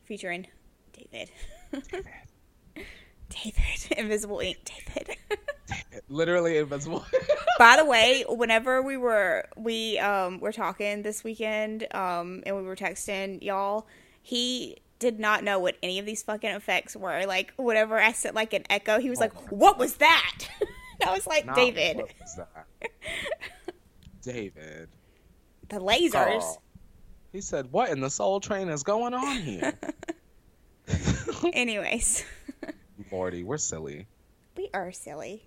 [0.04, 0.48] featuring
[0.94, 1.32] David.
[1.72, 2.06] David,
[3.98, 5.18] Invisible Ink, David.
[6.10, 7.06] Literally invisible.
[7.58, 12.64] By the way, whenever we were we um were talking this weekend, um, and we
[12.64, 13.88] were texting y'all,
[14.22, 17.26] he did not know what any of these fucking effects were.
[17.26, 20.38] Like whenever I said like an echo, he was like, "What was that?"
[21.00, 22.68] And I was like, Not "David, what was that?
[24.22, 24.90] David.
[25.70, 26.62] the lasers." Oh.
[27.32, 29.74] He said, "What in the Soul Train is going on here?"
[31.54, 32.24] Anyways,
[33.12, 34.08] Lordy, we're silly,
[34.58, 35.44] we are silly.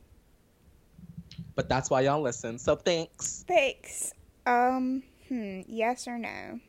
[1.54, 2.58] but that's why y'all listen.
[2.58, 3.44] So thanks.
[3.48, 4.12] Thanks.
[4.46, 6.60] Um, hmm, yes or no?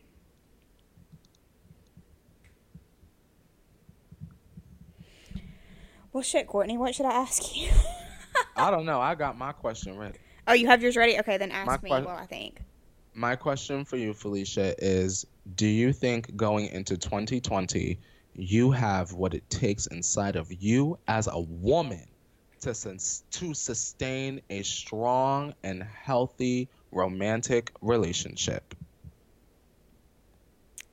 [6.13, 7.69] Well, shit, Courtney, what should I ask you?
[8.55, 9.01] I don't know.
[9.01, 10.17] I got my question ready.
[10.47, 11.19] oh, you have yours ready?
[11.19, 12.61] Okay, then ask My me que- while I think.
[13.13, 15.25] My question for you, Felicia, is:
[15.55, 17.99] Do you think going into 2020,
[18.35, 22.05] you have what it takes inside of you as a woman
[22.61, 28.75] to sus- to sustain a strong and healthy romantic relationship?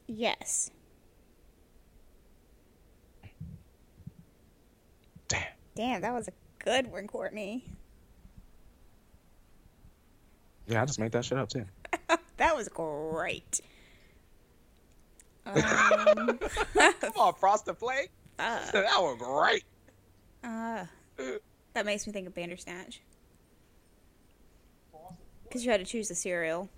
[0.07, 0.71] Yes.
[5.29, 5.43] Damn.
[5.75, 7.65] Damn, that was a good one, Courtney.
[10.67, 11.65] Yeah, I just made that shit up too.
[12.37, 13.61] that was great.
[15.47, 16.39] Um,
[17.01, 18.11] Come on, Frosted Flake.
[18.39, 19.65] uh, that was great.
[20.45, 20.85] uh,
[21.75, 23.01] that makes me think of Bandersnatch.
[25.45, 26.71] Because you had to choose the cereal.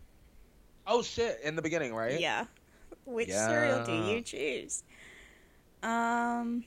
[0.86, 1.38] Oh shit!
[1.44, 2.18] In the beginning, right?
[2.18, 2.46] Yeah.
[3.04, 4.82] Which cereal do you choose?
[5.82, 6.64] Um,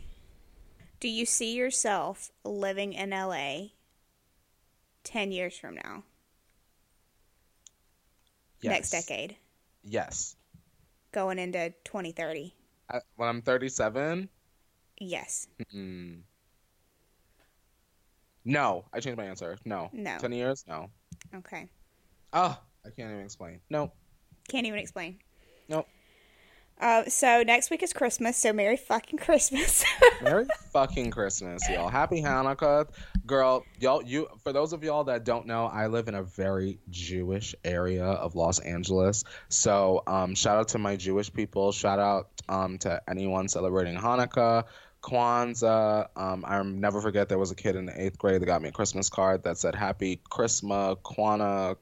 [1.01, 3.69] do you see yourself living in LA
[5.03, 6.03] 10 years from now?
[8.63, 9.35] Next decade,
[9.83, 10.35] Yes.
[11.11, 12.53] Going into 2030?
[12.89, 14.29] I, when I'm 37.
[14.99, 15.47] Yes.
[15.75, 16.21] Mm.
[18.45, 19.57] No, I changed my answer.
[19.65, 19.89] No.
[19.91, 20.17] No.
[20.19, 20.63] 10 years?
[20.67, 20.89] No.
[21.35, 21.67] Okay.
[22.33, 23.59] Oh, I can't even explain.
[23.69, 23.91] No.
[24.49, 25.19] Can't even explain.
[25.67, 25.87] Nope.
[26.79, 29.83] Uh, so next week is Christmas, so Merry fucking Christmas.
[30.21, 31.89] Merry fucking Christmas, y'all.
[31.89, 32.87] Happy Hanukkah.
[33.25, 36.77] Girl, y'all you for those of y'all that don't know, I live in a very
[36.91, 39.23] Jewish area of Los Angeles.
[39.49, 41.71] So, um shout out to my Jewish people.
[41.71, 44.65] Shout out um to anyone celebrating Hanukkah,
[45.01, 46.09] Kwanzaa.
[46.15, 48.69] Um I never forget there was a kid in the 8th grade that got me
[48.69, 51.75] a Christmas card that said happy Christmas Kwana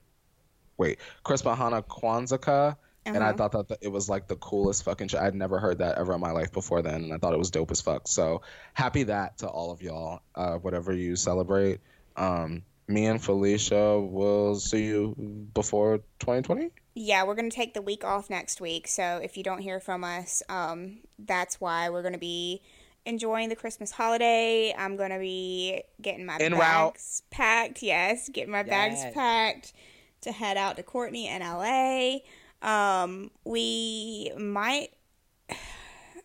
[0.78, 2.78] Wait, Christmas Hana Kwanzaa.
[3.06, 3.50] And I Uh-huh.
[3.50, 5.20] thought that it was like the coolest fucking shit.
[5.20, 7.52] I'd never heard that ever in my life before then, and I thought it was
[7.52, 8.08] dope as fuck.
[8.08, 8.42] So
[8.74, 11.82] happy that to all of y'all, uh, whatever you celebrate.
[12.16, 15.16] Um, me and Felicia will see you
[15.54, 16.70] before 2020.
[16.96, 18.88] Yeah, we're going to take the week off next week.
[18.88, 22.62] So if you don't hear from us, um, that's why we're going to be
[23.06, 24.74] enjoying the Christmas holiday.
[24.76, 26.94] I'm going to be getting my route.
[26.94, 27.84] bags packed.
[27.84, 29.74] Yes, getting my bags packed
[30.22, 32.20] to head out to Courtney in LA.
[32.66, 34.90] Um, we might.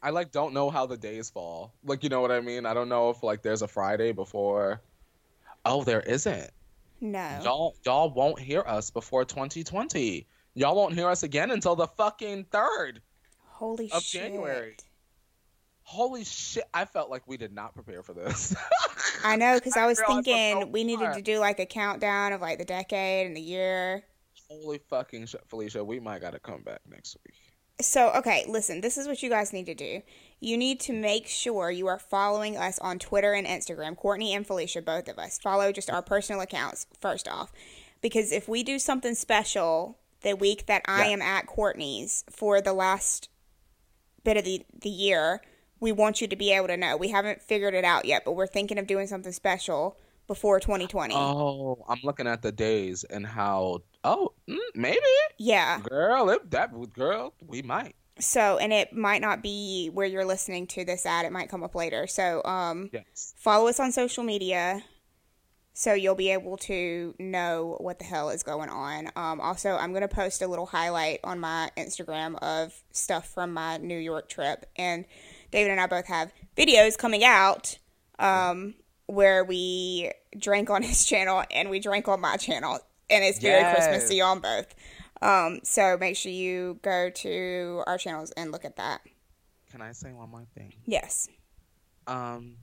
[0.02, 1.74] I like don't know how the days fall.
[1.84, 2.64] Like you know what I mean?
[2.64, 4.80] I don't know if like there's a Friday before.
[5.66, 6.50] Oh, there isn't.
[7.02, 7.40] No.
[7.44, 10.26] Y'all y'all won't hear us before 2020.
[10.54, 13.02] Y'all won't hear us again until the fucking third.
[13.44, 14.22] Holy of shit.
[14.22, 14.76] January.
[15.82, 16.64] Holy shit!
[16.72, 18.54] I felt like we did not prepare for this.
[19.24, 22.40] I know, because I was thinking so we needed to do like a countdown of
[22.40, 24.04] like the decade and the year.
[24.50, 25.84] Holy fucking shit, Felicia!
[25.84, 27.36] We might gotta come back next week.
[27.80, 30.02] So, okay, listen, this is what you guys need to do.
[30.40, 34.46] You need to make sure you are following us on Twitter and Instagram, Courtney and
[34.46, 35.38] Felicia, both of us.
[35.38, 37.52] Follow just our personal accounts, first off.
[38.02, 41.12] Because if we do something special the week that I Yeah.
[41.12, 43.30] am at Courtney's for the last
[44.24, 45.40] bit of the, the year,
[45.78, 46.96] we want you to be able to know.
[46.96, 49.96] We haven't figured it out yet, but we're thinking of doing something special
[50.30, 51.12] before 2020.
[51.12, 53.80] Oh, I'm looking at the days and how.
[54.04, 55.00] Oh, mm, maybe,
[55.38, 55.80] yeah.
[55.80, 56.30] girl.
[56.30, 57.96] If that girl, we might.
[58.20, 61.24] so, and it might not be where you're listening to this at.
[61.24, 62.06] It might come up later.
[62.06, 63.34] So, um, Yes.
[63.38, 64.84] follow us on social media
[65.72, 69.08] so you'll be able to know what the hell is going on.
[69.16, 73.52] Um, also, I'm going to post a little highlight on my Instagram of stuff from
[73.52, 74.66] my New York trip.
[74.76, 75.06] And
[75.50, 77.78] David and I both have videos coming out
[78.18, 78.74] um,
[79.06, 82.78] where we drank on his channel and we drank on my channel.
[83.08, 83.74] And it's very Yes.
[83.74, 84.74] Christmassy on both.
[85.22, 89.00] Um, so make sure you go to our channels and look at that.
[89.70, 90.72] Can I say one more thing?
[90.86, 91.28] Yes.
[92.06, 92.56] Um,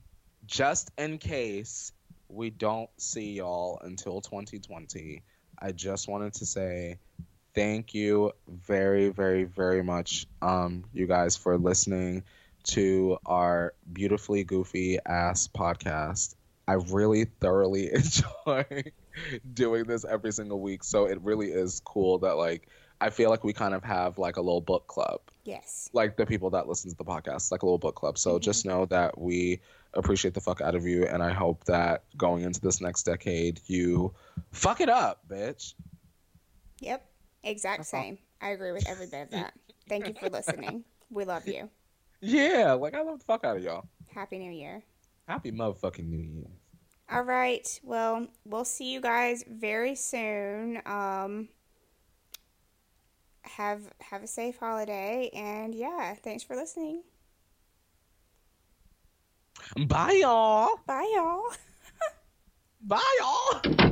[0.46, 1.92] just in case
[2.28, 5.22] we don't see y'all until 2020,
[5.60, 6.98] I just wanted to say
[7.54, 12.24] thank you very, very, very much, um, you guys, for listening
[12.64, 16.34] to our beautifully goofy ass podcast.
[16.68, 18.64] I really thoroughly enjoy
[19.54, 20.84] doing this every single week.
[20.84, 22.68] So it really is cool that like
[23.00, 25.88] I feel like we kind of have like a little book club Yes.
[25.92, 28.18] like the people that listen to the podcast, like a little book club.
[28.18, 29.60] So just know that we
[29.94, 33.60] appreciate the fuck out of you, and I hope that going into this next decade,
[33.66, 34.12] you
[34.52, 35.74] fuck it up, bitch.
[36.80, 37.04] Yep.
[37.44, 38.02] Exact That's all.
[38.02, 38.18] same.
[38.42, 39.54] I agree with every bit of that.
[39.88, 40.84] Thank you for listening.
[41.10, 41.70] We love you.
[42.20, 43.86] Yeah, like I love the fuck out of y'all.
[44.12, 44.82] Happy New Year.
[45.28, 46.48] Happy motherfucking New Year.
[47.10, 47.80] All right.
[47.82, 50.80] Well, we'll see you guys very soon.
[50.86, 51.48] Um
[53.42, 57.02] have have a safe holiday and yeah, thanks for listening.
[59.86, 60.80] Bye, y'all.
[60.86, 61.42] Bye y'all.
[62.80, 63.87] Bye, y'all.